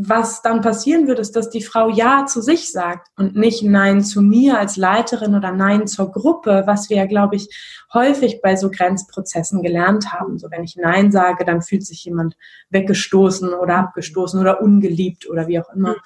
was 0.00 0.42
dann 0.42 0.60
passieren 0.60 1.08
wird, 1.08 1.18
ist, 1.18 1.34
dass 1.34 1.50
die 1.50 1.60
Frau 1.60 1.88
Ja 1.88 2.24
zu 2.24 2.40
sich 2.40 2.70
sagt 2.70 3.08
und 3.16 3.34
nicht 3.34 3.64
Nein 3.64 4.00
zu 4.00 4.22
mir 4.22 4.56
als 4.56 4.76
Leiterin 4.76 5.34
oder 5.34 5.50
Nein 5.50 5.88
zur 5.88 6.12
Gruppe, 6.12 6.62
was 6.66 6.88
wir 6.88 6.98
ja, 6.98 7.06
glaube 7.06 7.34
ich, 7.34 7.48
häufig 7.92 8.40
bei 8.40 8.54
so 8.54 8.70
Grenzprozessen 8.70 9.60
gelernt 9.60 10.12
haben. 10.12 10.38
So, 10.38 10.52
wenn 10.52 10.62
ich 10.62 10.76
Nein 10.76 11.10
sage, 11.10 11.44
dann 11.44 11.62
fühlt 11.62 11.84
sich 11.84 12.04
jemand 12.04 12.36
weggestoßen 12.70 13.52
oder 13.52 13.74
abgestoßen 13.78 14.40
oder 14.40 14.62
ungeliebt 14.62 15.28
oder 15.28 15.48
wie 15.48 15.58
auch 15.58 15.74
immer. 15.74 15.96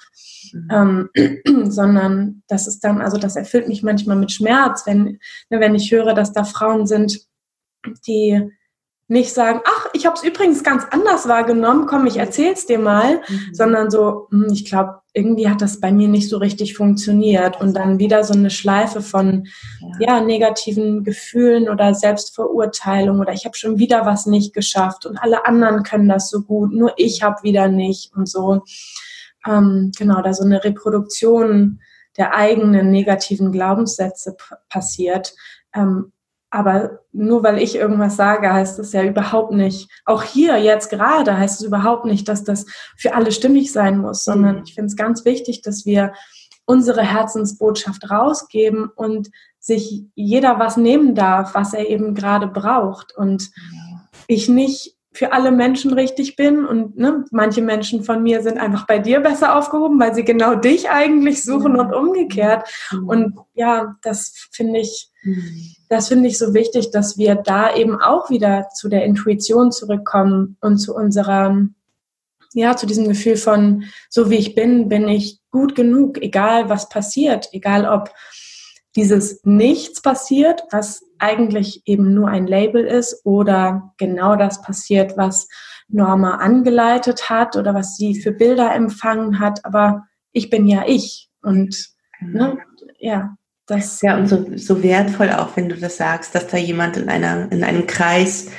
Mhm. 0.51 1.09
Ähm, 1.15 1.69
sondern 1.69 2.41
das 2.47 2.67
ist 2.67 2.79
dann, 2.79 2.99
also 2.99 3.19
das 3.19 3.35
erfüllt 3.35 3.67
mich 3.67 3.83
manchmal 3.83 4.17
mit 4.17 4.31
Schmerz, 4.31 4.87
wenn, 4.87 5.19
ne, 5.51 5.59
wenn 5.59 5.75
ich 5.75 5.91
höre, 5.91 6.15
dass 6.15 6.33
da 6.33 6.45
Frauen 6.45 6.87
sind, 6.87 7.27
die 8.07 8.49
nicht 9.07 9.33
sagen, 9.33 9.59
ach, 9.65 9.87
ich 9.93 10.05
habe 10.05 10.15
es 10.15 10.23
übrigens 10.23 10.63
ganz 10.63 10.85
anders 10.89 11.27
wahrgenommen, 11.27 11.87
komm, 11.87 12.05
ich 12.07 12.17
erzähl's 12.17 12.65
dir 12.65 12.79
mal, 12.79 13.17
mhm. 13.27 13.49
sondern 13.53 13.91
so, 13.91 14.27
hm, 14.31 14.47
ich 14.51 14.65
glaube, 14.65 15.01
irgendwie 15.13 15.49
hat 15.49 15.61
das 15.61 15.79
bei 15.79 15.91
mir 15.91 16.07
nicht 16.07 16.29
so 16.29 16.37
richtig 16.37 16.75
funktioniert 16.75 17.59
und 17.61 17.75
dann 17.75 17.99
wieder 17.99 18.23
so 18.23 18.33
eine 18.33 18.49
Schleife 18.49 19.01
von 19.01 19.45
ja, 19.99 20.17
ja 20.17 20.21
negativen 20.21 21.03
Gefühlen 21.03 21.69
oder 21.69 21.93
Selbstverurteilung 21.93 23.19
oder 23.19 23.33
ich 23.33 23.45
habe 23.45 23.55
schon 23.55 23.77
wieder 23.77 24.05
was 24.05 24.25
nicht 24.25 24.53
geschafft 24.53 25.05
und 25.05 25.17
alle 25.17 25.45
anderen 25.45 25.83
können 25.83 26.09
das 26.09 26.29
so 26.29 26.41
gut, 26.41 26.73
nur 26.73 26.93
ich 26.97 27.21
habe 27.21 27.43
wieder 27.43 27.67
nicht 27.67 28.15
und 28.15 28.27
so. 28.27 28.63
Ähm, 29.45 29.91
genau, 29.97 30.21
da 30.21 30.33
so 30.33 30.43
eine 30.43 30.63
Reproduktion 30.63 31.81
der 32.17 32.33
eigenen 32.33 32.89
negativen 32.89 33.51
Glaubenssätze 33.51 34.37
passiert. 34.69 35.33
Ähm, 35.75 36.13
aber 36.53 36.99
nur 37.11 37.41
weil 37.41 37.57
ich 37.57 37.75
irgendwas 37.75 38.15
sage, 38.15 38.53
heißt 38.53 38.77
es 38.77 38.93
ja 38.93 39.03
überhaupt 39.03 39.53
nicht, 39.53 39.89
auch 40.05 40.21
hier 40.21 40.57
jetzt 40.57 40.91
gerade 40.91 41.35
heißt 41.35 41.61
es 41.61 41.65
überhaupt 41.65 42.05
nicht, 42.05 42.29
dass 42.29 42.43
das 42.43 42.67
für 42.95 43.15
alle 43.15 43.31
stimmig 43.31 43.71
sein 43.71 43.97
muss, 43.97 44.23
sondern 44.23 44.57
mhm. 44.57 44.63
ich 44.63 44.75
finde 44.75 44.85
es 44.85 44.95
ganz 44.95 45.25
wichtig, 45.25 45.63
dass 45.63 45.87
wir 45.87 46.13
unsere 46.65 47.01
Herzensbotschaft 47.01 48.07
rausgeben 48.11 48.87
und 48.95 49.31
sich 49.57 50.03
jeder 50.13 50.59
was 50.59 50.77
nehmen 50.77 51.15
darf, 51.15 51.55
was 51.55 51.73
er 51.73 51.89
eben 51.89 52.13
gerade 52.13 52.45
braucht. 52.45 53.17
Und 53.17 53.49
ich 54.27 54.47
nicht 54.47 54.92
für 55.13 55.31
alle 55.31 55.51
Menschen 55.51 55.93
richtig 55.93 56.35
bin 56.35 56.65
und 56.65 56.97
ne, 56.97 57.23
manche 57.31 57.61
Menschen 57.61 58.03
von 58.03 58.23
mir 58.23 58.41
sind 58.41 58.57
einfach 58.57 58.87
bei 58.87 58.97
dir 58.97 59.19
besser 59.19 59.55
aufgehoben, 59.57 59.99
weil 59.99 60.15
sie 60.15 60.23
genau 60.23 60.55
dich 60.55 60.89
eigentlich 60.89 61.43
suchen 61.43 61.75
und 61.75 61.93
umgekehrt. 61.93 62.67
Mhm. 62.91 63.07
Und 63.07 63.33
ja, 63.53 63.95
das 64.01 64.49
finde 64.51 64.79
ich, 64.79 65.09
mhm. 65.23 65.75
das 65.87 66.07
finde 66.07 66.27
ich 66.27 66.39
so 66.39 66.53
wichtig, 66.53 66.89
dass 66.91 67.17
wir 67.17 67.35
da 67.35 67.75
eben 67.75 68.01
auch 68.01 68.31
wieder 68.31 68.69
zu 68.73 68.89
der 68.89 69.05
Intuition 69.05 69.71
zurückkommen 69.71 70.57
und 70.61 70.77
zu 70.79 70.95
unserer, 70.95 71.57
ja, 72.53 72.75
zu 72.75 72.87
diesem 72.87 73.07
Gefühl 73.07 73.37
von, 73.37 73.83
so 74.09 74.31
wie 74.31 74.37
ich 74.37 74.55
bin, 74.55 74.89
bin 74.89 75.07
ich 75.07 75.39
gut 75.51 75.75
genug, 75.75 76.21
egal 76.21 76.69
was 76.69 76.89
passiert, 76.89 77.49
egal 77.51 77.85
ob 77.85 78.09
dieses 78.95 79.43
Nichts 79.43 80.01
passiert, 80.01 80.63
was 80.71 81.03
eigentlich 81.17 81.81
eben 81.85 82.13
nur 82.13 82.27
ein 82.27 82.45
Label 82.45 82.83
ist 82.83 83.21
oder 83.23 83.93
genau 83.97 84.35
das 84.35 84.61
passiert, 84.61 85.17
was 85.17 85.47
Norma 85.87 86.35
angeleitet 86.35 87.29
hat 87.29 87.55
oder 87.55 87.73
was 87.73 87.97
sie 87.97 88.21
für 88.21 88.31
Bilder 88.31 88.73
empfangen 88.73 89.39
hat. 89.39 89.65
Aber 89.65 90.05
ich 90.31 90.49
bin 90.49 90.67
ja 90.67 90.83
ich 90.85 91.29
und 91.41 91.89
ne, 92.21 92.57
ja, 92.99 93.35
Das 93.65 94.01
ja, 94.01 94.17
und 94.17 94.27
so, 94.27 94.45
so 94.55 94.83
wertvoll 94.83 95.31
auch, 95.31 95.55
wenn 95.55 95.69
du 95.69 95.75
das 95.75 95.97
sagst, 95.97 96.35
dass 96.35 96.47
da 96.47 96.57
jemand 96.57 96.97
in, 96.97 97.09
einer, 97.09 97.51
in 97.51 97.63
einem 97.63 97.87
Kreis 97.87 98.49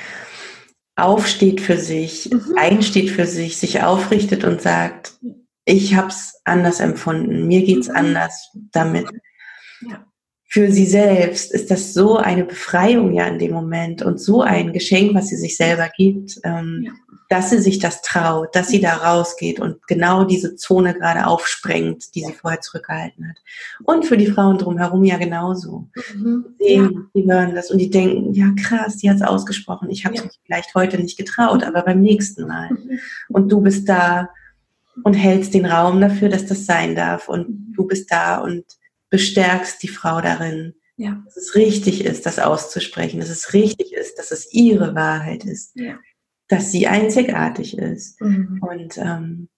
aufsteht 0.96 1.60
für 1.60 1.76
sich, 1.76 2.30
mhm. 2.30 2.54
einsteht 2.56 3.10
für 3.10 3.26
sich, 3.26 3.56
sich 3.56 3.82
aufrichtet 3.82 4.44
und 4.44 4.62
sagt, 4.62 5.14
ich 5.64 5.96
habe 5.96 6.08
es 6.08 6.40
anders 6.44 6.80
empfunden, 6.80 7.46
mir 7.46 7.64
geht's 7.64 7.88
mhm. 7.88 7.96
anders 7.96 8.50
damit. 8.72 9.06
Ja 9.80 10.04
für 10.54 10.70
sie 10.70 10.86
selbst 10.86 11.52
ist 11.52 11.72
das 11.72 11.94
so 11.94 12.16
eine 12.16 12.44
Befreiung 12.44 13.12
ja 13.12 13.26
in 13.26 13.40
dem 13.40 13.50
Moment 13.50 14.02
und 14.02 14.20
so 14.20 14.40
ein 14.40 14.72
Geschenk, 14.72 15.12
was 15.12 15.26
sie 15.26 15.36
sich 15.36 15.56
selber 15.56 15.90
gibt, 15.96 16.38
ähm, 16.44 16.84
ja. 16.86 16.92
dass 17.28 17.50
sie 17.50 17.58
sich 17.58 17.80
das 17.80 18.02
traut, 18.02 18.54
dass 18.54 18.68
sie 18.68 18.80
da 18.80 18.98
rausgeht 18.98 19.58
und 19.58 19.84
genau 19.88 20.22
diese 20.22 20.54
Zone 20.54 20.94
gerade 20.94 21.26
aufsprengt, 21.26 22.14
die 22.14 22.20
sie 22.20 22.32
vorher 22.34 22.60
zurückgehalten 22.60 23.30
hat. 23.30 23.36
Und 23.82 24.06
für 24.06 24.16
die 24.16 24.28
Frauen 24.28 24.58
drumherum 24.58 25.02
ja 25.02 25.16
genauso. 25.16 25.88
Mhm. 26.14 26.44
Sehen, 26.60 26.92
ja. 26.94 27.00
Die 27.20 27.28
hören 27.28 27.56
das 27.56 27.72
und 27.72 27.78
die 27.78 27.90
denken, 27.90 28.32
ja 28.32 28.52
krass, 28.56 28.98
die 28.98 29.10
hat 29.10 29.16
es 29.16 29.22
ausgesprochen. 29.22 29.90
Ich 29.90 30.04
habe 30.04 30.14
es 30.14 30.20
ja. 30.20 30.26
mich 30.26 30.38
vielleicht 30.46 30.72
heute 30.76 30.98
nicht 30.98 31.18
getraut, 31.18 31.64
aber 31.64 31.82
beim 31.82 32.00
nächsten 32.00 32.46
Mal. 32.46 32.70
Mhm. 32.70 33.00
Und 33.28 33.50
du 33.50 33.60
bist 33.60 33.88
da 33.88 34.28
und 35.02 35.14
hältst 35.14 35.52
den 35.52 35.66
Raum 35.66 36.00
dafür, 36.00 36.28
dass 36.28 36.46
das 36.46 36.64
sein 36.64 36.94
darf. 36.94 37.28
Und 37.28 37.48
mhm. 37.48 37.72
du 37.74 37.88
bist 37.88 38.12
da 38.12 38.38
und 38.38 38.64
bestärkst 39.14 39.80
die 39.80 39.86
Frau 39.86 40.20
darin, 40.20 40.74
ja. 40.96 41.22
dass 41.24 41.36
es 41.36 41.54
richtig 41.54 42.04
ist, 42.04 42.26
das 42.26 42.40
auszusprechen, 42.40 43.20
dass 43.20 43.28
es 43.28 43.52
richtig 43.52 43.92
ist, 43.92 44.18
dass 44.18 44.32
es 44.32 44.52
ihre 44.52 44.96
Wahrheit 44.96 45.44
ist, 45.44 45.70
ja. 45.76 46.00
dass 46.48 46.72
sie 46.72 46.88
einzigartig 46.88 47.78
ist. 47.78 48.20
Mhm. 48.20 48.58
Und 48.60 48.98
ähm, 48.98 49.48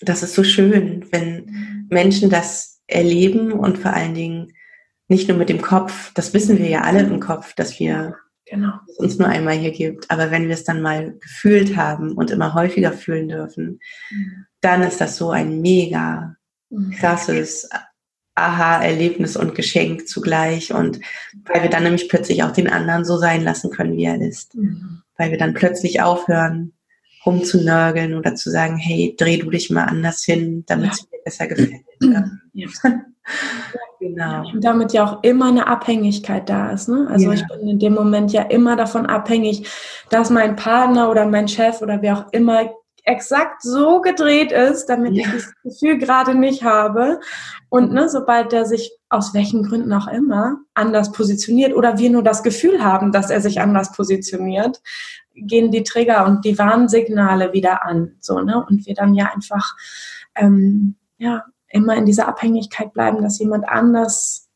das 0.00 0.22
ist 0.22 0.34
so 0.34 0.42
schön, 0.42 1.04
wenn 1.10 1.44
mhm. 1.44 1.86
Menschen 1.90 2.30
das 2.30 2.80
erleben 2.86 3.52
und 3.52 3.76
vor 3.76 3.92
allen 3.92 4.14
Dingen 4.14 4.54
nicht 5.06 5.28
nur 5.28 5.36
mit 5.36 5.50
dem 5.50 5.60
Kopf, 5.60 6.14
das 6.14 6.32
wissen 6.32 6.58
wir 6.58 6.68
ja 6.70 6.80
alle 6.80 7.00
im 7.00 7.20
Kopf, 7.20 7.52
dass 7.54 7.78
wir 7.78 8.16
genau. 8.46 8.72
es 8.88 8.96
uns 8.96 9.18
nur 9.18 9.28
einmal 9.28 9.58
hier 9.58 9.72
gibt, 9.72 10.10
aber 10.10 10.30
wenn 10.30 10.46
wir 10.48 10.54
es 10.54 10.64
dann 10.64 10.80
mal 10.80 11.18
gefühlt 11.18 11.76
haben 11.76 12.12
und 12.12 12.30
immer 12.30 12.54
häufiger 12.54 12.92
fühlen 12.92 13.28
dürfen, 13.28 13.80
mhm. 14.08 14.46
dann 14.62 14.80
ist 14.80 15.02
das 15.02 15.18
so 15.18 15.30
ein 15.30 15.60
mega 15.60 16.36
mhm. 16.70 16.92
krasses 16.92 17.68
Aha-Erlebnis 18.34 19.36
und 19.36 19.54
Geschenk 19.54 20.08
zugleich. 20.08 20.72
Und 20.72 21.00
weil 21.44 21.62
wir 21.62 21.70
dann 21.70 21.82
nämlich 21.82 22.08
plötzlich 22.08 22.42
auch 22.42 22.52
den 22.52 22.68
anderen 22.68 23.04
so 23.04 23.18
sein 23.18 23.42
lassen 23.42 23.70
können, 23.70 23.96
wie 23.96 24.04
er 24.04 24.20
ist. 24.20 24.54
Mhm. 24.54 25.02
Weil 25.16 25.30
wir 25.30 25.38
dann 25.38 25.54
plötzlich 25.54 26.00
aufhören, 26.00 26.72
rumzunörgeln 27.24 28.14
oder 28.14 28.34
zu 28.34 28.50
sagen, 28.50 28.76
hey, 28.76 29.14
dreh 29.18 29.36
du 29.36 29.50
dich 29.50 29.70
mal 29.70 29.84
anders 29.84 30.24
hin, 30.24 30.64
damit 30.66 30.86
ja. 30.86 30.92
es 30.92 31.08
dir 31.08 31.18
besser 31.24 31.46
gefällt. 31.46 31.82
Ja. 32.54 32.68
genau. 34.00 34.50
Und 34.52 34.62
damit 34.62 34.92
ja 34.92 35.04
auch 35.04 35.22
immer 35.22 35.48
eine 35.48 35.68
Abhängigkeit 35.68 36.48
da 36.48 36.72
ist. 36.72 36.88
Ne? 36.88 37.06
Also 37.08 37.26
ja. 37.26 37.32
ich 37.32 37.46
bin 37.46 37.66
in 37.66 37.78
dem 37.78 37.94
Moment 37.94 38.32
ja 38.32 38.42
immer 38.42 38.76
davon 38.76 39.06
abhängig, 39.06 39.66
dass 40.10 40.28
mein 40.28 40.56
Partner 40.56 41.10
oder 41.10 41.24
mein 41.26 41.48
Chef 41.48 41.80
oder 41.80 42.02
wer 42.02 42.18
auch 42.18 42.32
immer 42.32 42.70
exakt 43.04 43.62
so 43.62 44.00
gedreht 44.00 44.52
ist, 44.52 44.86
damit 44.86 45.14
ja. 45.14 45.26
ich 45.26 45.32
das 45.32 45.54
Gefühl 45.62 45.98
gerade 45.98 46.34
nicht 46.34 46.62
habe. 46.62 47.20
Und 47.68 47.92
ne, 47.92 48.08
sobald 48.08 48.52
er 48.52 48.64
sich 48.64 48.92
aus 49.08 49.34
welchen 49.34 49.64
Gründen 49.64 49.92
auch 49.92 50.06
immer 50.06 50.58
anders 50.74 51.12
positioniert 51.12 51.74
oder 51.74 51.98
wir 51.98 52.10
nur 52.10 52.22
das 52.22 52.42
Gefühl 52.42 52.82
haben, 52.82 53.12
dass 53.12 53.30
er 53.30 53.40
sich 53.40 53.60
anders 53.60 53.92
positioniert, 53.92 54.80
gehen 55.34 55.70
die 55.70 55.82
Trigger 55.82 56.26
und 56.26 56.44
die 56.44 56.58
Warnsignale 56.58 57.52
wieder 57.52 57.84
an. 57.84 58.16
So, 58.20 58.40
ne? 58.40 58.64
Und 58.64 58.86
wir 58.86 58.94
dann 58.94 59.14
ja 59.14 59.32
einfach 59.34 59.74
ähm, 60.36 60.96
ja, 61.18 61.44
immer 61.68 61.96
in 61.96 62.06
dieser 62.06 62.28
Abhängigkeit 62.28 62.92
bleiben, 62.92 63.22
dass 63.22 63.38
jemand 63.38 63.68
anders 63.68 64.48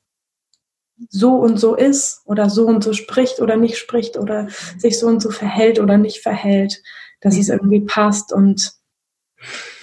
so 1.11 1.35
und 1.35 1.59
so 1.59 1.75
ist 1.75 2.23
oder 2.25 2.49
so 2.49 2.67
und 2.67 2.83
so 2.83 2.93
spricht 2.93 3.41
oder 3.41 3.57
nicht 3.57 3.77
spricht 3.77 4.17
oder 4.17 4.49
sich 4.79 4.99
so 4.99 5.07
und 5.07 5.21
so 5.21 5.31
verhält 5.31 5.79
oder 5.79 5.99
nicht 5.99 6.23
verhält 6.23 6.83
dass 7.21 7.37
es 7.37 7.49
irgendwie 7.49 7.81
passt 7.81 8.33
und 8.33 8.73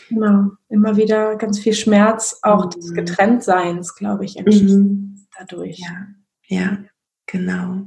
genau, 0.10 0.52
immer 0.70 0.96
wieder 0.98 1.36
ganz 1.36 1.60
viel 1.60 1.74
Schmerz 1.74 2.40
auch 2.42 2.70
des 2.70 2.92
mhm. 2.92 2.96
Getrenntseins, 2.96 3.96
glaube 3.96 4.26
ich, 4.26 4.38
mhm. 4.38 5.26
dadurch. 5.38 5.80
Ja, 5.80 6.08
ja, 6.48 6.78
genau. 7.26 7.84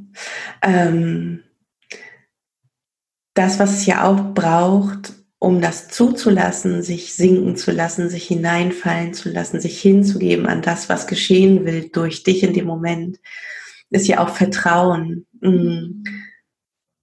Ähm, 0.62 1.42
das, 3.34 3.58
was 3.58 3.72
es 3.72 3.86
ja 3.86 4.04
auch 4.04 4.34
braucht, 4.34 5.12
um 5.38 5.60
das 5.60 5.88
zuzulassen, 5.88 6.82
sich 6.82 7.14
sinken 7.14 7.56
zu 7.56 7.70
lassen, 7.70 8.08
sich 8.08 8.26
hineinfallen 8.26 9.12
zu 9.12 9.28
lassen, 9.28 9.60
sich 9.60 9.80
hinzugeben 9.80 10.46
an 10.46 10.62
das, 10.62 10.88
was 10.88 11.06
geschehen 11.06 11.64
will 11.66 11.90
durch 11.90 12.22
dich 12.22 12.42
in 12.42 12.54
dem 12.54 12.66
Moment, 12.66 13.18
ist 13.90 14.08
ja 14.08 14.20
auch 14.20 14.30
Vertrauen. 14.30 15.26
Mhm. 15.40 16.04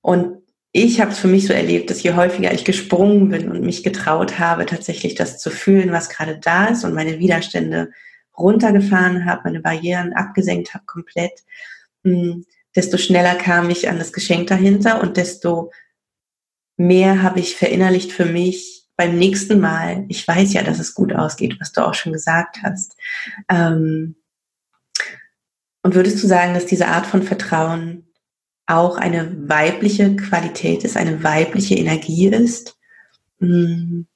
Und 0.01 0.42
ich 0.75 0.99
habe 0.99 1.11
es 1.11 1.19
für 1.19 1.27
mich 1.27 1.45
so 1.45 1.53
erlebt, 1.53 1.91
dass 1.91 2.01
je 2.01 2.13
häufiger 2.13 2.51
ich 2.51 2.65
gesprungen 2.65 3.29
bin 3.29 3.49
und 3.51 3.61
mich 3.61 3.83
getraut 3.83 4.39
habe, 4.39 4.65
tatsächlich 4.65 5.13
das 5.13 5.37
zu 5.37 5.51
fühlen, 5.51 5.91
was 5.91 6.09
gerade 6.09 6.39
da 6.39 6.65
ist 6.65 6.83
und 6.83 6.95
meine 6.95 7.19
Widerstände 7.19 7.91
runtergefahren 8.35 9.25
habe, 9.25 9.41
meine 9.45 9.59
Barrieren 9.59 10.13
abgesenkt 10.13 10.73
habe 10.73 10.83
komplett, 10.85 11.43
hm, 12.03 12.45
desto 12.75 12.97
schneller 12.97 13.35
kam 13.35 13.69
ich 13.69 13.87
an 13.87 13.99
das 13.99 14.11
Geschenk 14.11 14.47
dahinter 14.47 14.99
und 14.99 15.17
desto 15.17 15.71
mehr 16.75 17.21
habe 17.21 17.39
ich 17.39 17.55
verinnerlicht 17.55 18.11
für 18.11 18.25
mich 18.25 18.87
beim 18.95 19.15
nächsten 19.15 19.59
Mal. 19.59 20.05
Ich 20.07 20.27
weiß 20.27 20.53
ja, 20.53 20.63
dass 20.63 20.79
es 20.79 20.95
gut 20.95 21.13
ausgeht, 21.13 21.55
was 21.59 21.71
du 21.71 21.85
auch 21.85 21.93
schon 21.93 22.13
gesagt 22.13 22.63
hast. 22.63 22.97
Ähm, 23.47 24.15
und 25.83 25.93
würdest 25.93 26.23
du 26.23 26.27
sagen, 26.27 26.55
dass 26.55 26.65
diese 26.65 26.87
Art 26.87 27.05
von 27.05 27.21
Vertrauen 27.21 28.07
auch 28.65 28.97
eine 28.97 29.49
weibliche 29.49 30.15
Qualität 30.15 30.83
ist, 30.83 30.97
eine 30.97 31.23
weibliche 31.23 31.75
Energie 31.75 32.27
ist. 32.27 32.77
Hm. 33.39 34.07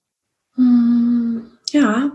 Ja. 1.72 2.12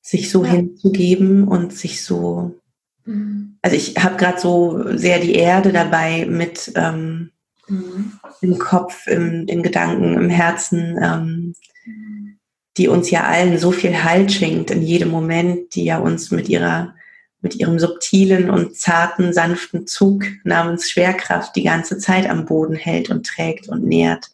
Sich 0.00 0.30
so 0.30 0.44
ja. 0.44 0.52
hinzugeben 0.52 1.46
und 1.46 1.72
sich 1.72 2.04
so. 2.04 2.60
Mhm. 3.04 3.58
Also 3.62 3.76
ich 3.76 3.96
habe 3.96 4.16
gerade 4.16 4.40
so 4.40 4.96
sehr 4.96 5.20
die 5.20 5.34
Erde 5.34 5.72
dabei 5.72 6.26
mit 6.26 6.72
ähm, 6.74 7.30
mhm. 7.68 8.12
im 8.40 8.58
Kopf, 8.58 9.06
im, 9.06 9.46
in 9.46 9.62
Gedanken, 9.62 10.14
im 10.14 10.28
Herzen, 10.28 10.98
ähm, 11.00 11.54
mhm. 11.84 12.38
die 12.76 12.88
uns 12.88 13.10
ja 13.10 13.24
allen 13.24 13.58
so 13.58 13.70
viel 13.70 14.02
Halt 14.02 14.32
schenkt 14.32 14.70
in 14.70 14.82
jedem 14.82 15.10
Moment, 15.10 15.74
die 15.74 15.84
ja 15.84 15.98
uns 15.98 16.30
mit 16.30 16.48
ihrer 16.48 16.94
mit 17.42 17.56
ihrem 17.56 17.78
subtilen 17.78 18.48
und 18.48 18.76
zarten, 18.76 19.32
sanften 19.32 19.86
Zug 19.86 20.24
namens 20.44 20.90
Schwerkraft 20.90 21.54
die 21.56 21.64
ganze 21.64 21.98
Zeit 21.98 22.30
am 22.30 22.46
Boden 22.46 22.74
hält 22.74 23.10
und 23.10 23.26
trägt 23.26 23.68
und 23.68 23.84
nährt 23.84 24.30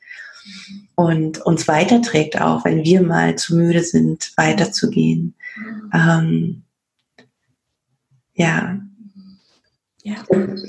und 0.95 1.39
uns 1.39 1.69
weiterträgt 1.69 2.41
auch, 2.41 2.65
wenn 2.65 2.83
wir 2.83 3.03
mal 3.03 3.37
zu 3.37 3.55
müde 3.57 3.85
sind, 3.85 4.33
weiterzugehen. 4.37 5.35
Ähm, 5.93 6.63
ja. 8.35 8.81
Ja. 10.03 10.17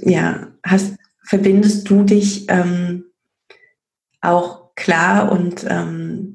ja. 0.03 0.47
Hast, 0.63 0.97
verbindest 1.23 1.89
du 1.89 2.03
dich 2.03 2.45
ähm, 2.47 3.05
auch 4.21 4.75
klar 4.75 5.31
und 5.31 5.65
ähm, 5.67 6.28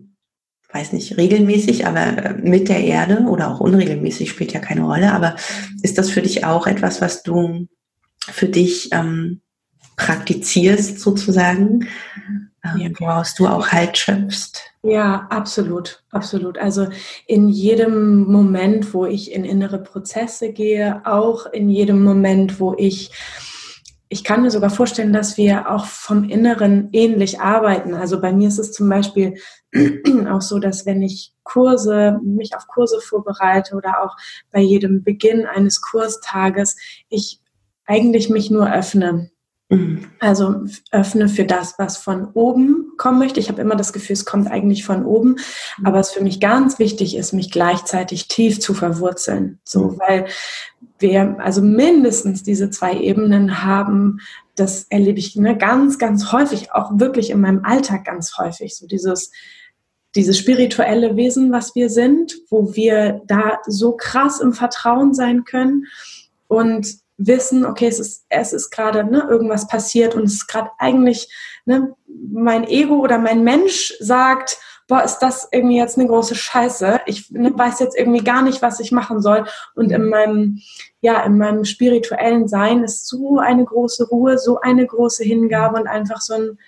weiß 0.74 0.92
nicht, 0.92 1.16
regelmäßig, 1.16 1.86
aber 1.86 2.00
äh, 2.00 2.34
mit 2.34 2.68
der 2.68 2.82
Erde 2.82 3.20
oder 3.28 3.50
auch 3.50 3.60
unregelmäßig 3.60 4.28
spielt 4.28 4.52
ja 4.52 4.60
keine 4.60 4.82
Rolle. 4.82 5.12
Aber 5.12 5.36
ist 5.82 5.98
das 5.98 6.10
für 6.10 6.20
dich 6.20 6.44
auch 6.44 6.66
etwas, 6.66 7.00
was 7.00 7.22
du 7.22 7.68
für 8.18 8.48
dich 8.48 8.90
ähm, 8.92 9.40
praktizierst 9.96 10.98
sozusagen, 10.98 11.86
ähm, 12.64 12.94
woraus 12.98 13.34
du 13.34 13.46
auch 13.46 13.68
Halt 13.68 13.96
schöpfst? 13.96 14.62
Ja, 14.82 15.26
absolut, 15.30 16.02
absolut. 16.10 16.58
Also 16.58 16.88
in 17.26 17.48
jedem 17.48 18.24
Moment, 18.24 18.92
wo 18.92 19.06
ich 19.06 19.32
in 19.32 19.44
innere 19.44 19.78
Prozesse 19.78 20.52
gehe, 20.52 21.02
auch 21.04 21.46
in 21.46 21.68
jedem 21.68 22.02
Moment, 22.02 22.58
wo 22.58 22.74
ich 22.76 23.12
ich 24.10 24.22
kann 24.22 24.42
mir 24.42 24.50
sogar 24.52 24.70
vorstellen, 24.70 25.12
dass 25.12 25.36
wir 25.36 25.70
auch 25.70 25.86
vom 25.86 26.22
Inneren 26.28 26.88
ähnlich 26.92 27.40
arbeiten. 27.40 27.94
Also 27.94 28.20
bei 28.20 28.32
mir 28.32 28.46
ist 28.46 28.58
es 28.58 28.70
zum 28.70 28.88
Beispiel 28.88 29.38
auch 30.30 30.42
so, 30.42 30.58
dass 30.58 30.86
wenn 30.86 31.02
ich 31.02 31.32
Kurse, 31.42 32.20
mich 32.22 32.56
auf 32.56 32.66
Kurse 32.66 33.00
vorbereite 33.00 33.74
oder 33.74 34.02
auch 34.02 34.16
bei 34.50 34.60
jedem 34.60 35.02
Beginn 35.02 35.46
eines 35.46 35.80
Kurstages, 35.80 36.76
ich 37.08 37.40
eigentlich 37.86 38.30
mich 38.30 38.50
nur 38.50 38.72
öffne. 38.72 39.30
Mhm. 39.68 40.06
Also 40.20 40.64
öffne 40.90 41.28
für 41.28 41.44
das, 41.44 41.74
was 41.78 41.96
von 41.96 42.28
oben 42.34 42.92
kommen 42.96 43.18
möchte. 43.18 43.40
Ich 43.40 43.48
habe 43.48 43.62
immer 43.62 43.76
das 43.76 43.92
Gefühl, 43.92 44.14
es 44.14 44.24
kommt 44.24 44.50
eigentlich 44.50 44.84
von 44.84 45.04
oben, 45.04 45.36
mhm. 45.78 45.86
aber 45.86 45.98
es 45.98 46.12
für 46.12 46.22
mich 46.22 46.40
ganz 46.40 46.78
wichtig 46.78 47.16
ist, 47.16 47.32
mich 47.32 47.50
gleichzeitig 47.50 48.28
tief 48.28 48.60
zu 48.60 48.74
verwurzeln. 48.74 49.60
So, 49.64 49.84
mhm. 49.84 49.98
weil 49.98 50.26
wir 50.98 51.36
also 51.40 51.62
mindestens 51.62 52.42
diese 52.42 52.70
zwei 52.70 52.94
Ebenen 52.94 53.64
haben, 53.64 54.20
das 54.54 54.84
erlebe 54.90 55.18
ich 55.18 55.34
ne, 55.34 55.56
ganz, 55.56 55.98
ganz 55.98 56.30
häufig, 56.30 56.72
auch 56.72 56.92
wirklich 56.94 57.30
in 57.30 57.40
meinem 57.40 57.64
Alltag 57.64 58.04
ganz 58.04 58.38
häufig. 58.38 58.76
So 58.76 58.86
dieses, 58.86 59.32
dieses 60.14 60.38
spirituelle 60.38 61.16
Wesen, 61.16 61.52
was 61.52 61.74
wir 61.74 61.90
sind, 61.90 62.36
wo 62.50 62.74
wir 62.74 63.22
da 63.26 63.58
so 63.66 63.96
krass 63.96 64.40
im 64.40 64.52
Vertrauen 64.52 65.14
sein 65.14 65.44
können 65.44 65.86
und 66.46 66.86
wissen, 67.16 67.64
okay, 67.64 67.86
es 67.86 68.00
ist, 68.00 68.24
es 68.28 68.52
ist 68.52 68.70
gerade 68.70 69.04
ne, 69.04 69.26
irgendwas 69.28 69.68
passiert 69.68 70.14
und 70.14 70.24
es 70.24 70.34
ist 70.34 70.46
gerade 70.46 70.70
eigentlich 70.78 71.28
ne, 71.64 71.94
mein 72.06 72.64
Ego 72.64 72.96
oder 72.96 73.18
mein 73.18 73.44
Mensch 73.44 73.94
sagt, 74.00 74.58
boah, 74.88 75.02
ist 75.02 75.18
das 75.18 75.48
irgendwie 75.50 75.78
jetzt 75.78 75.98
eine 75.98 76.08
große 76.08 76.34
Scheiße. 76.34 77.00
Ich 77.06 77.30
ne, 77.30 77.56
weiß 77.56 77.80
jetzt 77.80 77.96
irgendwie 77.96 78.22
gar 78.22 78.42
nicht, 78.42 78.62
was 78.62 78.80
ich 78.80 78.92
machen 78.92 79.20
soll. 79.22 79.46
Und 79.74 79.90
in 79.92 80.08
meinem, 80.08 80.60
ja, 81.00 81.22
in 81.22 81.38
meinem 81.38 81.64
spirituellen 81.64 82.48
Sein 82.48 82.84
ist 82.84 83.06
so 83.06 83.38
eine 83.38 83.64
große 83.64 84.08
Ruhe, 84.08 84.38
so 84.38 84.60
eine 84.60 84.86
große 84.86 85.24
Hingabe 85.24 85.80
und 85.80 85.86
einfach 85.86 86.20
so 86.20 86.34
ein, 86.34 86.58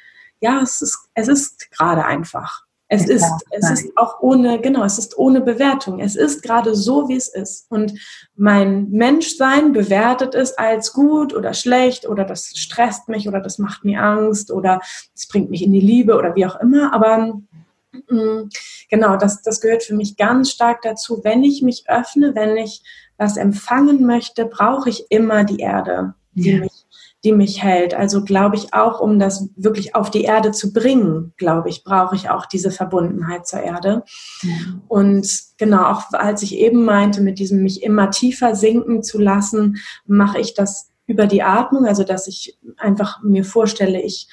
ja, 0.41 0.61
es 0.63 0.81
ist, 0.81 1.11
es 1.15 1.29
ist 1.29 1.71
gerade 1.73 2.05
einfach. 2.05 2.66
Es 2.89 3.09
ist, 3.09 3.27
es 3.51 3.71
ist 3.71 3.97
auch 3.97 4.21
ohne, 4.21 4.61
genau, 4.61 4.85
es 4.85 4.97
ist 4.99 5.19
ohne 5.19 5.41
Bewertung. 5.41 5.99
Es 5.99 6.15
ist 6.15 6.43
gerade 6.43 6.77
so, 6.77 7.09
wie 7.09 7.17
es 7.17 7.27
ist. 7.27 7.67
Und 7.69 7.99
mein 8.37 8.91
Menschsein 8.91 9.73
bewertet 9.73 10.37
es 10.37 10.57
als 10.57 10.93
gut 10.93 11.35
oder 11.35 11.53
schlecht 11.53 12.09
oder 12.09 12.25
das 12.25 12.53
stresst 12.55 13.09
mich 13.09 13.27
oder 13.27 13.41
das 13.41 13.59
macht 13.59 13.85
mir 13.85 14.03
Angst 14.03 14.53
oder 14.53 14.81
es 15.15 15.27
bringt 15.27 15.51
mich 15.51 15.63
in 15.63 15.73
die 15.73 15.81
Liebe 15.81 16.17
oder 16.17 16.37
wie 16.37 16.47
auch 16.47 16.61
immer. 16.61 16.93
Aber 16.93 17.41
Mm, 18.09 18.49
genau, 18.91 19.17
das, 19.17 19.43
das 19.43 19.61
gehört 19.61 19.83
für 19.83 19.95
mich 19.95 20.17
ganz 20.17 20.51
stark 20.51 20.83
dazu. 20.83 21.21
Wenn 21.23 21.43
ich 21.43 21.63
mich 21.63 21.85
öffne, 21.89 22.35
wenn 22.35 22.57
ich 22.57 22.83
was 23.17 23.37
empfangen 23.37 24.07
möchte, 24.07 24.47
brauche 24.47 24.91
ich 24.91 25.11
immer 25.11 25.45
die 25.45 25.61
Erde, 25.61 26.15
die, 26.33 26.53
ja. 26.53 26.61
mich, 26.61 26.76
die 27.27 27.33
mich 27.33 27.61
hält. 27.61 27.93
Also 27.93 28.23
glaube 28.23 28.55
ich 28.55 28.73
auch, 28.73 29.01
um 29.01 29.19
das 29.19 29.49
wirklich 29.57 29.97
auf 29.97 30.11
die 30.13 30.23
Erde 30.23 30.53
zu 30.53 30.73
bringen, 30.73 31.33
glaube 31.37 31.69
ich, 31.69 31.83
brauche 31.83 32.15
ich 32.15 32.31
auch 32.31 32.47
diese 32.47 32.71
Verbundenheit 32.71 33.49
zur 33.49 33.61
Erde. 33.61 34.05
Ja. 34.43 34.51
Und 34.87 35.29
genau, 35.59 35.87
auch 35.87 36.13
als 36.13 36.43
ich 36.43 36.55
eben 36.55 36.85
meinte, 36.85 37.21
mit 37.21 37.41
diesem 37.41 37.65
mich 37.65 37.83
immer 37.83 38.13
tiefer 38.13 38.55
sinken 38.55 39.03
zu 39.03 39.19
lassen, 39.19 39.79
mache 40.07 40.39
ich 40.39 40.55
das 40.55 40.89
über 41.09 41.27
die 41.27 41.43
Atmung, 41.43 41.87
also 41.87 42.05
dass 42.05 42.29
ich 42.29 42.57
einfach 42.77 43.21
mir 43.25 43.45
vorstelle, 43.45 44.01
ich 44.01 44.29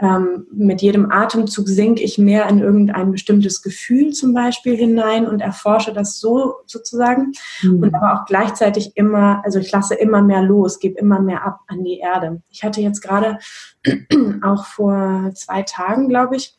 ähm, 0.00 0.46
mit 0.52 0.80
jedem 0.80 1.10
Atemzug 1.10 1.68
sinke 1.68 2.02
ich 2.02 2.18
mehr 2.18 2.48
in 2.48 2.60
irgendein 2.60 3.10
bestimmtes 3.10 3.62
Gefühl 3.62 4.12
zum 4.12 4.32
Beispiel 4.32 4.76
hinein 4.76 5.26
und 5.26 5.40
erforsche 5.40 5.92
das 5.92 6.20
so 6.20 6.54
sozusagen. 6.66 7.32
Mhm. 7.62 7.82
Und 7.82 7.94
aber 7.94 8.14
auch 8.14 8.26
gleichzeitig 8.26 8.92
immer, 8.96 9.42
also 9.44 9.58
ich 9.58 9.72
lasse 9.72 9.94
immer 9.94 10.22
mehr 10.22 10.42
los, 10.42 10.78
gebe 10.78 10.98
immer 10.98 11.20
mehr 11.20 11.44
ab 11.44 11.60
an 11.66 11.82
die 11.82 11.98
Erde. 11.98 12.42
Ich 12.48 12.62
hatte 12.62 12.80
jetzt 12.80 13.00
gerade 13.00 13.38
auch 14.42 14.66
vor 14.66 15.32
zwei 15.34 15.62
Tagen, 15.62 16.08
glaube 16.08 16.36
ich, 16.36 16.54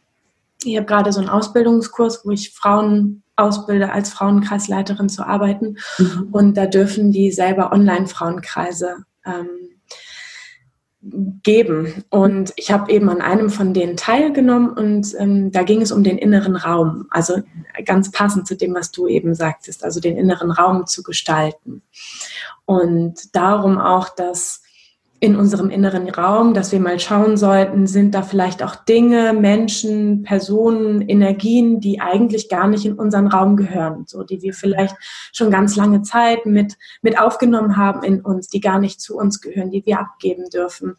ich 0.63 0.75
habe 0.75 0.85
gerade 0.85 1.13
so 1.13 1.21
einen 1.21 1.29
Ausbildungskurs, 1.29 2.25
wo 2.25 2.31
ich 2.31 2.53
Frauen 2.53 3.23
ausbilde, 3.37 3.93
als 3.93 4.09
Frauenkreisleiterin 4.09 5.07
zu 5.07 5.25
arbeiten. 5.25 5.77
Mhm. 5.97 6.27
Und 6.31 6.57
da 6.57 6.65
dürfen 6.65 7.13
die 7.13 7.31
selber 7.31 7.71
Online-Frauenkreise 7.71 8.97
ähm, 9.25 9.78
geben. 11.01 12.03
Und 12.09 12.51
ich 12.57 12.71
habe 12.71 12.91
eben 12.91 13.09
an 13.09 13.21
einem 13.21 13.49
von 13.49 13.73
denen 13.73 13.95
teilgenommen 13.95 14.71
und 14.71 15.15
ähm, 15.17 15.51
da 15.51 15.63
ging 15.63 15.81
es 15.81 15.91
um 15.91 16.03
den 16.03 16.17
inneren 16.17 16.57
Raum. 16.57 17.07
Also 17.09 17.41
ganz 17.85 18.11
passend 18.11 18.47
zu 18.47 18.57
dem, 18.57 18.73
was 18.73 18.91
du 18.91 19.07
eben 19.07 19.33
sagtest, 19.33 19.83
also 19.83 20.01
den 20.01 20.17
inneren 20.17 20.51
Raum 20.51 20.87
zu 20.87 21.01
gestalten. 21.03 21.83
Und 22.65 23.33
darum 23.33 23.77
auch, 23.77 24.09
dass 24.09 24.61
in 25.21 25.35
unserem 25.35 25.69
inneren 25.69 26.09
Raum, 26.09 26.53
dass 26.53 26.71
wir 26.71 26.79
mal 26.79 26.99
schauen 26.99 27.35
sollten, 27.35 27.87
sind 27.87 28.15
da 28.15 28.21
vielleicht 28.21 28.63
auch 28.63 28.75
Dinge, 28.75 29.33
Menschen, 29.33 30.23
Personen, 30.23 31.01
Energien, 31.01 31.81
die 31.81 31.99
eigentlich 31.99 32.47
gar 32.47 32.67
nicht 32.67 32.85
in 32.85 32.93
unseren 32.93 33.27
Raum 33.27 33.57
gehören, 33.57 34.05
so 34.07 34.23
die 34.23 34.41
wir 34.41 34.53
vielleicht 34.53 34.95
schon 35.33 35.51
ganz 35.51 35.75
lange 35.75 36.03
Zeit 36.03 36.45
mit 36.45 36.77
mit 37.01 37.19
aufgenommen 37.19 37.75
haben 37.75 38.03
in 38.03 38.21
uns, 38.21 38.47
die 38.47 38.61
gar 38.61 38.79
nicht 38.79 39.01
zu 39.01 39.17
uns 39.17 39.41
gehören, 39.41 39.71
die 39.71 39.85
wir 39.85 39.99
abgeben 39.99 40.45
dürfen. 40.49 40.95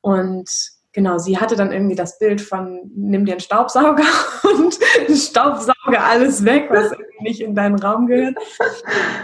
Und 0.00 0.48
genau, 0.92 1.18
sie 1.18 1.38
hatte 1.38 1.56
dann 1.56 1.72
irgendwie 1.72 1.96
das 1.96 2.18
Bild 2.18 2.40
von 2.40 2.80
nimm 2.94 3.24
dir 3.24 3.32
einen 3.32 3.40
Staubsauger 3.40 4.04
und 4.44 4.78
staubsauge 5.16 6.00
alles 6.00 6.44
weg, 6.44 6.68
was 6.70 6.92
irgendwie 6.92 7.22
nicht 7.22 7.40
in 7.40 7.54
deinen 7.56 7.78
Raum 7.78 8.06
gehört. 8.06 8.36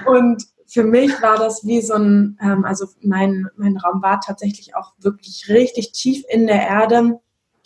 Und 0.06 0.44
für 0.74 0.82
mich 0.82 1.22
war 1.22 1.38
das 1.38 1.64
wie 1.64 1.80
so 1.80 1.94
ein, 1.94 2.36
ähm, 2.42 2.64
also 2.64 2.86
mein, 3.00 3.46
mein 3.56 3.76
Raum 3.76 4.02
war 4.02 4.20
tatsächlich 4.20 4.74
auch 4.74 4.92
wirklich 4.98 5.48
richtig 5.48 5.92
tief 5.92 6.24
in 6.28 6.48
der 6.48 6.66
Erde. 6.66 7.20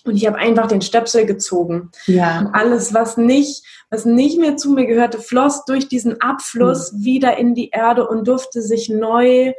Und 0.05 0.15
ich 0.15 0.27
habe 0.27 0.37
einfach 0.37 0.67
den 0.67 0.83
Stöpsel 0.83 1.25
gezogen. 1.25 1.91
Ja. 2.05 2.39
Und 2.39 2.49
alles, 2.49 2.93
was 2.93 3.17
nicht, 3.17 3.65
was 3.89 4.05
nicht 4.05 4.39
mehr 4.39 4.59
zu 4.59 4.73
mir 4.73 4.85
gehörte, 4.85 5.21
floss 5.21 5.65
durch 5.65 5.89
diesen 5.89 6.21
Abfluss 6.21 6.93
mhm. 6.93 7.05
wieder 7.05 7.39
in 7.39 7.55
die 7.55 7.71
Erde 7.71 8.07
und 8.07 8.29
durfte 8.29 8.61
sich 8.61 8.91
neu 8.91 9.55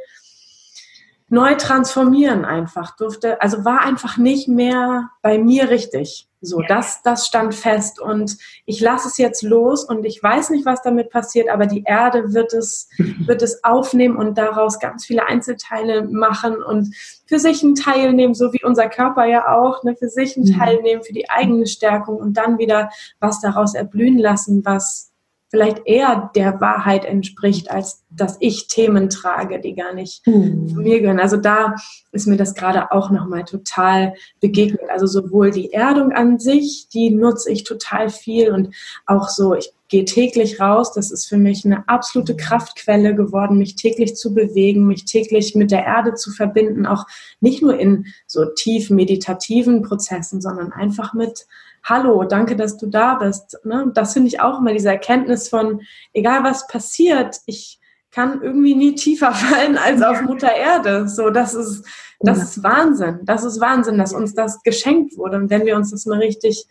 neu 1.30 1.54
transformieren 1.54 2.44
einfach. 2.44 2.96
Durfte, 2.96 3.40
also 3.40 3.64
war 3.64 3.80
einfach 3.82 4.18
nicht 4.18 4.48
mehr 4.48 5.10
bei 5.22 5.38
mir 5.38 5.70
richtig. 5.70 6.26
So, 6.42 6.62
das, 6.66 7.02
das 7.02 7.26
stand 7.26 7.54
fest. 7.54 8.00
Und 8.00 8.38
ich 8.64 8.80
lasse 8.80 9.08
es 9.08 9.18
jetzt 9.18 9.42
los 9.42 9.84
und 9.84 10.04
ich 10.04 10.22
weiß 10.22 10.50
nicht, 10.50 10.64
was 10.64 10.82
damit 10.82 11.10
passiert, 11.10 11.48
aber 11.50 11.66
die 11.66 11.84
Erde 11.84 12.32
wird 12.32 12.54
es, 12.54 12.88
wird 13.26 13.42
es 13.42 13.62
aufnehmen 13.62 14.16
und 14.16 14.38
daraus 14.38 14.78
ganz 14.80 15.04
viele 15.04 15.26
Einzelteile 15.26 16.02
machen 16.08 16.62
und 16.62 16.94
für 17.26 17.38
sich 17.38 17.62
einen 17.62 17.74
Teil 17.74 18.12
nehmen, 18.12 18.34
so 18.34 18.52
wie 18.52 18.64
unser 18.64 18.88
Körper 18.88 19.26
ja 19.26 19.54
auch, 19.54 19.84
ne, 19.84 19.94
für 19.94 20.08
sich 20.08 20.36
einen 20.36 20.46
Teil 20.46 20.80
nehmen, 20.82 21.02
für 21.02 21.12
die 21.12 21.28
eigene 21.28 21.66
Stärkung 21.66 22.16
und 22.16 22.38
dann 22.38 22.58
wieder 22.58 22.90
was 23.20 23.40
daraus 23.40 23.74
erblühen 23.74 24.18
lassen, 24.18 24.64
was 24.64 25.09
vielleicht 25.50 25.82
eher 25.84 26.30
der 26.36 26.60
Wahrheit 26.60 27.04
entspricht, 27.04 27.70
als 27.70 28.04
dass 28.10 28.36
ich 28.40 28.68
Themen 28.68 29.10
trage, 29.10 29.60
die 29.60 29.74
gar 29.74 29.92
nicht 29.92 30.24
mhm. 30.26 30.68
zu 30.68 30.76
mir 30.76 31.00
gehören. 31.00 31.18
Also 31.18 31.36
da 31.36 31.74
ist 32.12 32.28
mir 32.28 32.36
das 32.36 32.54
gerade 32.54 32.92
auch 32.92 33.10
nochmal 33.10 33.44
total 33.44 34.14
begegnet. 34.40 34.88
Also 34.90 35.06
sowohl 35.06 35.50
die 35.50 35.72
Erdung 35.72 36.12
an 36.12 36.38
sich, 36.38 36.88
die 36.92 37.10
nutze 37.10 37.50
ich 37.50 37.64
total 37.64 38.10
viel 38.10 38.52
und 38.52 38.74
auch 39.06 39.28
so, 39.28 39.54
ich 39.54 39.72
gehe 39.88 40.04
täglich 40.04 40.60
raus. 40.60 40.92
Das 40.92 41.10
ist 41.10 41.26
für 41.26 41.36
mich 41.36 41.64
eine 41.64 41.88
absolute 41.88 42.36
Kraftquelle 42.36 43.16
geworden, 43.16 43.58
mich 43.58 43.74
täglich 43.74 44.14
zu 44.14 44.32
bewegen, 44.32 44.86
mich 44.86 45.04
täglich 45.04 45.56
mit 45.56 45.72
der 45.72 45.84
Erde 45.84 46.14
zu 46.14 46.30
verbinden, 46.30 46.86
auch 46.86 47.06
nicht 47.40 47.60
nur 47.60 47.78
in 47.78 48.06
so 48.28 48.44
tief 48.44 48.88
meditativen 48.88 49.82
Prozessen, 49.82 50.40
sondern 50.40 50.72
einfach 50.72 51.12
mit 51.12 51.46
Hallo, 51.82 52.24
danke, 52.24 52.56
dass 52.56 52.76
du 52.76 52.86
da 52.86 53.14
bist. 53.14 53.58
Ne? 53.64 53.90
Das 53.94 54.12
finde 54.12 54.28
ich 54.28 54.40
auch 54.40 54.60
immer 54.60 54.72
diese 54.72 54.90
Erkenntnis 54.90 55.48
von, 55.48 55.80
egal 56.12 56.44
was 56.44 56.66
passiert, 56.66 57.38
ich 57.46 57.80
kann 58.10 58.42
irgendwie 58.42 58.74
nie 58.74 58.94
tiefer 58.94 59.32
fallen 59.32 59.78
als 59.78 60.02
auf 60.02 60.22
Mutter 60.22 60.54
Erde. 60.54 61.08
So, 61.08 61.30
das 61.30 61.54
ist, 61.54 61.84
das 62.20 62.42
ist 62.42 62.62
Wahnsinn. 62.62 63.20
Das 63.22 63.44
ist 63.44 63.60
Wahnsinn, 63.60 63.98
dass 63.98 64.12
uns 64.12 64.34
das 64.34 64.62
geschenkt 64.62 65.16
wurde. 65.16 65.36
Und 65.36 65.50
wenn 65.50 65.64
wir 65.64 65.76
uns 65.76 65.90
das 65.90 66.06
mal 66.06 66.18
richtig, 66.18 66.66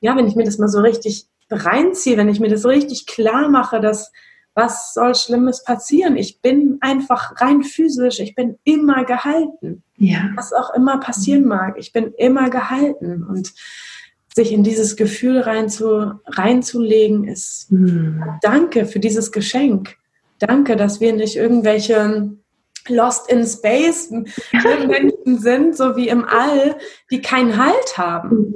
ja, 0.00 0.16
wenn 0.16 0.26
ich 0.26 0.36
mir 0.36 0.44
das 0.44 0.58
mal 0.58 0.68
so 0.68 0.80
richtig 0.80 1.26
reinziehe, 1.50 2.16
wenn 2.16 2.28
ich 2.28 2.40
mir 2.40 2.50
das 2.50 2.64
richtig 2.64 3.06
klar 3.06 3.48
mache, 3.48 3.80
dass 3.80 4.12
was 4.54 4.94
soll 4.94 5.14
Schlimmes 5.14 5.62
passieren? 5.64 6.16
Ich 6.16 6.40
bin 6.42 6.78
einfach 6.80 7.40
rein 7.40 7.62
physisch, 7.62 8.18
ich 8.20 8.34
bin 8.34 8.58
immer 8.64 9.04
gehalten. 9.04 9.82
Ja. 9.96 10.30
Was 10.34 10.52
auch 10.52 10.74
immer 10.74 10.98
passieren 10.98 11.46
mag, 11.46 11.76
ich 11.78 11.92
bin 11.92 12.12
immer 12.18 12.50
gehalten. 12.50 13.22
Und 13.22 13.52
sich 14.34 14.52
in 14.52 14.62
dieses 14.62 14.96
Gefühl 14.96 15.40
reinzu, 15.40 16.12
reinzulegen, 16.26 17.24
ist 17.24 17.70
mhm. 17.70 18.22
Danke 18.42 18.86
für 18.86 19.00
dieses 19.00 19.32
Geschenk. 19.32 19.96
Danke, 20.38 20.76
dass 20.76 21.00
wir 21.00 21.12
nicht 21.12 21.36
irgendwelche 21.36 22.30
Lost 22.88 23.30
in 23.30 23.44
Space 23.46 24.10
Menschen 24.10 25.38
sind, 25.38 25.76
so 25.76 25.96
wie 25.96 26.08
im 26.08 26.24
All, 26.24 26.76
die 27.10 27.20
keinen 27.20 27.62
Halt 27.62 27.98
haben. 27.98 28.36
Mhm. 28.36 28.54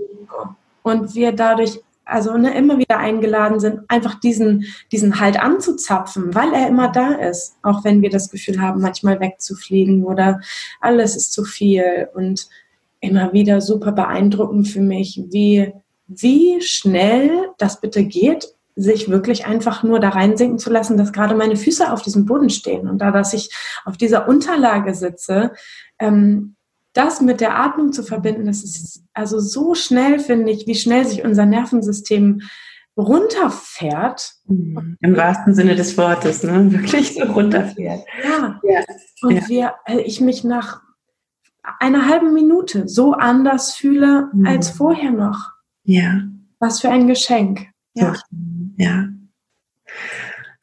Und 0.83 1.15
wir 1.15 1.33
dadurch 1.33 1.81
also 2.05 2.37
ne, 2.37 2.57
immer 2.57 2.79
wieder 2.79 2.99
eingeladen 2.99 3.61
sind, 3.61 3.81
einfach 3.89 4.21
diesen, 4.21 4.67
diesen 4.93 5.21
Halt 5.21 5.41
anzuzapfen, 5.41 6.35
weil 6.35 6.53
er 6.53 6.69
immer 6.69 6.89
da 6.89 7.13
ist. 7.13 7.57
Auch 7.63 7.85
wenn 7.85 8.03
wir 8.03 8.11
das 8.11 8.31
Gefühl 8.31 8.61
haben, 8.61 8.81
manchmal 8.81 9.21
wegzufliegen 9.21 10.05
oder 10.05 10.41
alles 10.81 11.17
ist 11.17 11.33
zu 11.33 11.45
viel. 11.45 12.09
Und 12.15 12.49
immer 13.05 13.33
wieder 13.33 13.61
super 13.61 13.93
beeindruckend 13.93 14.69
für 14.69 14.81
mich, 14.81 15.23
wie, 15.31 15.73
wie 16.07 16.61
schnell 16.61 17.51
das 17.59 17.81
bitte 17.81 18.05
geht, 18.05 18.49
sich 18.77 19.09
wirklich 19.09 19.47
einfach 19.47 19.83
nur 19.83 20.01
da 20.01 20.09
reinsinken 20.09 20.59
zu 20.59 20.71
lassen, 20.71 20.97
dass 20.97 21.13
gerade 21.13 21.35
meine 21.35 21.57
Füße 21.57 21.93
auf 21.93 22.03
diesem 22.03 22.27
Boden 22.27 22.51
stehen 22.51 22.89
und 22.89 22.99
da, 22.99 23.13
dass 23.13 23.33
ich 23.33 23.51
auf 23.85 23.97
dieser 23.97 24.29
Unterlage 24.29 24.95
sitze, 24.95 25.53
ähm, 25.99 26.57
das 26.93 27.21
mit 27.21 27.41
der 27.41 27.59
Atmung 27.59 27.93
zu 27.93 28.03
verbinden, 28.03 28.47
das 28.47 28.63
ist 28.63 29.03
also 29.13 29.39
so 29.41 29.75
schnell, 29.75 30.19
finde 30.19 30.53
ich, 30.53 30.67
wie 30.67 30.75
schnell 30.77 31.05
sich 31.05 31.25
unser 31.25 31.45
Nervensystem 31.45 32.43
runterfährt. 32.97 34.35
Mhm. 34.47 34.97
Im 35.01 35.17
wahrsten 35.17 35.55
Sinne 35.55 35.75
des 35.75 35.99
Wortes, 35.99 36.45
ne? 36.45 36.71
Wirklich 36.73 37.15
so 37.15 37.25
runterfährt. 37.25 38.05
Ja. 38.23 38.61
ja. 38.63 38.85
Und 39.23 39.35
ja. 39.35 39.49
Wir, 39.49 39.75
äh, 39.87 40.01
ich 40.03 40.21
mich 40.21 40.45
nach 40.45 40.83
einer 41.81 42.09
halben 42.09 42.33
Minute 42.35 42.89
so 42.89 43.13
anders 43.13 43.75
fühle 43.75 44.31
mhm. 44.33 44.47
als 44.47 44.71
vorher 44.71 45.11
noch. 45.11 45.53
Ja. 45.85 46.23
Was 46.59 46.81
für 46.81 46.91
ein 46.91 47.09
Geschenk. 47.09 47.67
Ja. 47.95 48.15
ja. 48.77 49.09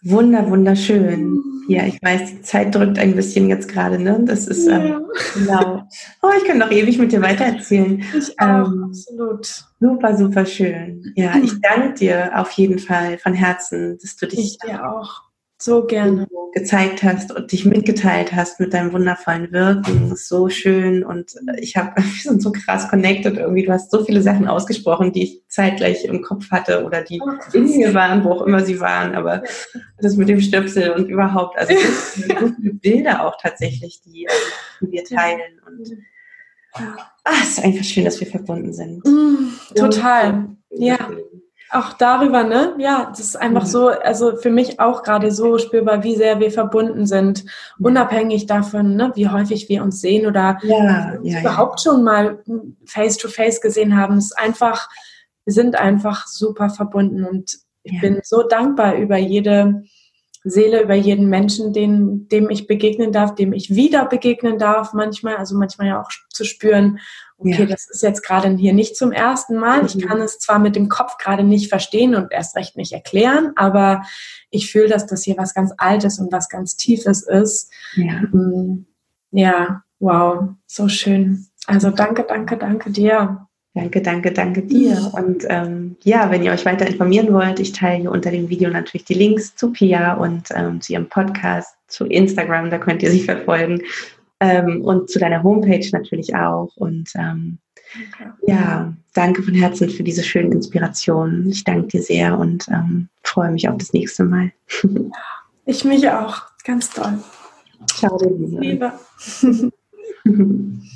Wunder, 0.04 0.50
wunderschön. 0.50 1.44
Ja, 1.68 1.86
ich 1.86 2.02
weiß, 2.02 2.32
die 2.32 2.42
Zeit 2.42 2.74
drückt 2.74 2.98
ein 2.98 3.16
bisschen 3.16 3.48
jetzt 3.48 3.70
gerade, 3.70 4.00
ne? 4.00 4.20
Das 4.26 4.48
ist 4.48 4.68
ähm, 4.68 4.88
ja. 4.88 5.02
genau. 5.36 5.88
Oh, 6.24 6.30
ich 6.38 6.46
kann 6.46 6.58
noch 6.58 6.72
ewig 6.72 6.98
mit 6.98 7.12
dir 7.12 7.22
weitererzählen. 7.22 8.04
Ich 8.18 8.40
auch, 8.40 8.68
ähm, 8.68 8.86
absolut. 8.88 9.64
Super, 9.80 10.18
super 10.18 10.46
schön. 10.46 11.14
Ja, 11.16 11.36
ich 11.42 11.54
danke 11.62 11.94
dir 11.94 12.32
auf 12.34 12.52
jeden 12.54 12.80
Fall 12.80 13.20
von 13.20 13.34
Herzen, 13.34 13.98
dass 14.02 14.16
du 14.16 14.28
dich 14.28 14.40
ich 14.40 14.58
dir 14.58 14.92
auch 14.92 15.31
so 15.62 15.86
gerne 15.86 16.28
gezeigt 16.54 17.02
hast 17.04 17.32
und 17.32 17.52
dich 17.52 17.66
mitgeteilt 17.66 18.34
hast 18.34 18.60
mit 18.60 18.74
deinem 18.74 18.92
wundervollen 18.92 19.52
Wirken. 19.52 20.10
Das 20.10 20.22
ist 20.22 20.28
so 20.28 20.50
schön 20.50 21.04
und 21.04 21.36
ich 21.58 21.78
habe, 21.78 21.94
wir 22.02 22.22
sind 22.22 22.42
so 22.42 22.52
krass 22.52 22.90
connected 22.90 23.38
irgendwie. 23.38 23.64
Du 23.64 23.72
hast 23.72 23.92
so 23.92 24.04
viele 24.04 24.22
Sachen 24.22 24.48
ausgesprochen, 24.48 25.14
die 25.14 25.24
ich 25.24 25.44
zeitgleich 25.48 26.04
im 26.06 26.22
Kopf 26.22 26.52
hatte 26.52 26.84
oder 26.84 27.02
die 27.04 27.22
in 27.54 27.66
mir 27.66 27.94
waren, 27.94 28.24
wo 28.24 28.32
auch 28.32 28.42
immer 28.42 28.64
sie 28.66 28.80
waren. 28.80 29.16
Aber 29.16 29.44
das 30.00 30.18
mit 30.18 30.30
dem 30.30 30.42
Stöpsel 30.42 30.92
und 30.92 31.08
überhaupt, 31.08 31.58
also 31.58 31.74
so 31.74 31.80
viele 32.56 32.74
Bilder 32.74 33.26
auch 33.26 33.38
tatsächlich, 33.42 34.02
die, 34.02 34.28
die 34.82 34.92
wir 34.92 35.04
teilen 35.04 35.60
und 35.66 35.98
Ah, 36.74 37.34
es 37.42 37.58
ist 37.58 37.66
einfach 37.66 37.84
schön, 37.84 38.06
dass 38.06 38.22
wir 38.22 38.28
verbunden 38.28 38.72
sind. 38.72 39.06
Mm, 39.06 39.50
total. 39.76 40.56
Ja 40.70 41.10
auch 41.72 41.94
darüber, 41.94 42.44
ne? 42.44 42.76
Ja, 42.78 43.08
das 43.10 43.20
ist 43.20 43.36
einfach 43.36 43.64
mhm. 43.64 43.68
so, 43.68 43.88
also 43.88 44.36
für 44.36 44.50
mich 44.50 44.80
auch 44.80 45.04
gerade 45.04 45.32
so 45.32 45.58
spürbar, 45.58 46.04
wie 46.04 46.16
sehr 46.16 46.40
wir 46.40 46.52
verbunden 46.52 47.06
sind, 47.06 47.46
unabhängig 47.80 48.46
davon, 48.46 48.96
ne, 48.96 49.12
wie 49.16 49.30
häufig 49.30 49.70
wir 49.70 49.82
uns 49.84 50.02
sehen 50.02 50.28
oder 50.28 50.60
ja, 50.64 51.16
ja, 51.24 51.40
überhaupt 51.40 51.84
ja. 51.84 51.92
schon 51.92 52.04
mal 52.04 52.44
face 52.86 53.18
to 53.18 53.30
face 53.30 53.62
gesehen 53.62 53.98
haben. 53.98 54.18
Es 54.18 54.26
ist 54.26 54.40
einfach, 54.40 54.90
wir 55.46 55.54
sind 55.54 55.80
einfach 55.80 56.28
super 56.28 56.70
verbunden 56.70 57.24
und 57.24 57.60
ich 57.84 58.00
bin 58.00 58.20
so 58.24 58.44
dankbar 58.44 58.96
über 58.96 59.18
jede 59.18 59.84
Seele, 60.44 60.82
über 60.82 60.96
jeden 60.96 61.30
Menschen, 61.30 61.72
den, 61.72 62.28
dem 62.28 62.50
ich 62.50 62.66
begegnen 62.66 63.12
darf, 63.12 63.36
dem 63.36 63.54
ich 63.54 63.76
wieder 63.76 64.06
begegnen 64.06 64.58
darf, 64.58 64.94
manchmal, 64.94 65.36
also 65.36 65.56
manchmal 65.56 65.88
ja 65.88 66.02
auch 66.02 66.10
zu 66.30 66.46
spüren, 66.46 67.00
okay, 67.38 67.62
ja. 67.62 67.66
das 67.66 67.90
ist 67.90 68.02
jetzt 68.02 68.24
gerade 68.24 68.50
hier 68.56 68.74
nicht 68.74 68.96
zum 68.96 69.12
ersten 69.12 69.58
Mal. 69.58 69.86
Ich 69.86 69.96
mhm. 69.96 70.02
kann 70.02 70.22
es 70.22 70.40
zwar 70.40 70.58
mit 70.58 70.76
dem 70.76 70.90
Kopf 70.90 71.18
gerade 71.18 71.44
nicht 71.44 71.70
verstehen 71.70 72.16
und 72.16 72.32
erst 72.32 72.56
recht 72.56 72.76
nicht 72.76 72.92
erklären, 72.92 73.52
aber 73.56 74.04
ich 74.50 74.72
fühle, 74.72 74.90
dass 74.90 75.06
das 75.06 75.24
hier 75.24 75.38
was 75.38 75.54
ganz 75.54 75.74
Altes 75.78 76.18
und 76.20 76.32
was 76.32 76.50
ganz 76.50 76.76
Tiefes 76.76 77.22
ist. 77.22 77.72
Ja, 77.96 78.22
mm, 78.32 78.86
ja 79.32 79.84
wow, 80.00 80.50
so 80.66 80.88
schön. 80.88 81.48
Also 81.68 81.92
danke, 81.92 82.26
danke, 82.28 82.58
danke 82.58 82.90
dir. 82.90 83.48
Danke, 83.74 84.02
danke, 84.02 84.34
danke 84.34 84.64
dir. 84.64 85.12
Und 85.14 85.46
ähm, 85.48 85.96
ja, 86.04 86.30
wenn 86.30 86.44
ihr 86.44 86.52
euch 86.52 86.66
weiter 86.66 86.86
informieren 86.86 87.32
wollt, 87.32 87.60
ich 87.60 87.72
teile 87.72 88.02
hier 88.02 88.12
unter 88.12 88.30
dem 88.30 88.50
Video 88.50 88.70
natürlich 88.70 89.06
die 89.06 89.14
Links 89.14 89.56
zu 89.56 89.72
Pia 89.72 90.16
und 90.16 90.50
ähm, 90.54 90.82
zu 90.82 90.92
ihrem 90.92 91.08
Podcast, 91.08 91.78
zu 91.88 92.06
Instagram, 92.06 92.70
da 92.70 92.78
könnt 92.78 93.02
ihr 93.02 93.12
sie 93.12 93.22
verfolgen 93.22 93.82
ähm, 94.42 94.82
und 94.82 95.10
zu 95.10 95.20
deiner 95.20 95.42
Homepage 95.42 95.88
natürlich 95.94 96.36
auch. 96.36 96.70
Und 96.76 97.12
ähm, 97.16 97.60
okay. 97.96 98.30
ja, 98.46 98.94
danke 99.14 99.42
von 99.42 99.54
Herzen 99.54 99.90
für 99.90 100.04
diese 100.04 100.24
schönen 100.24 100.52
Inspirationen. 100.52 101.50
Ich 101.50 101.64
danke 101.64 101.88
dir 101.88 102.02
sehr 102.02 102.38
und 102.38 102.68
ähm, 102.68 103.08
freue 103.24 103.52
mich 103.52 103.70
auf 103.70 103.78
das 103.78 103.94
nächste 103.94 104.26
Mal. 104.26 104.52
ich 105.66 105.86
mich 105.86 106.10
auch. 106.10 106.42
Ganz 106.66 106.90
toll. 106.90 107.20
Ciao, 107.88 108.20
Liebe. 108.60 108.92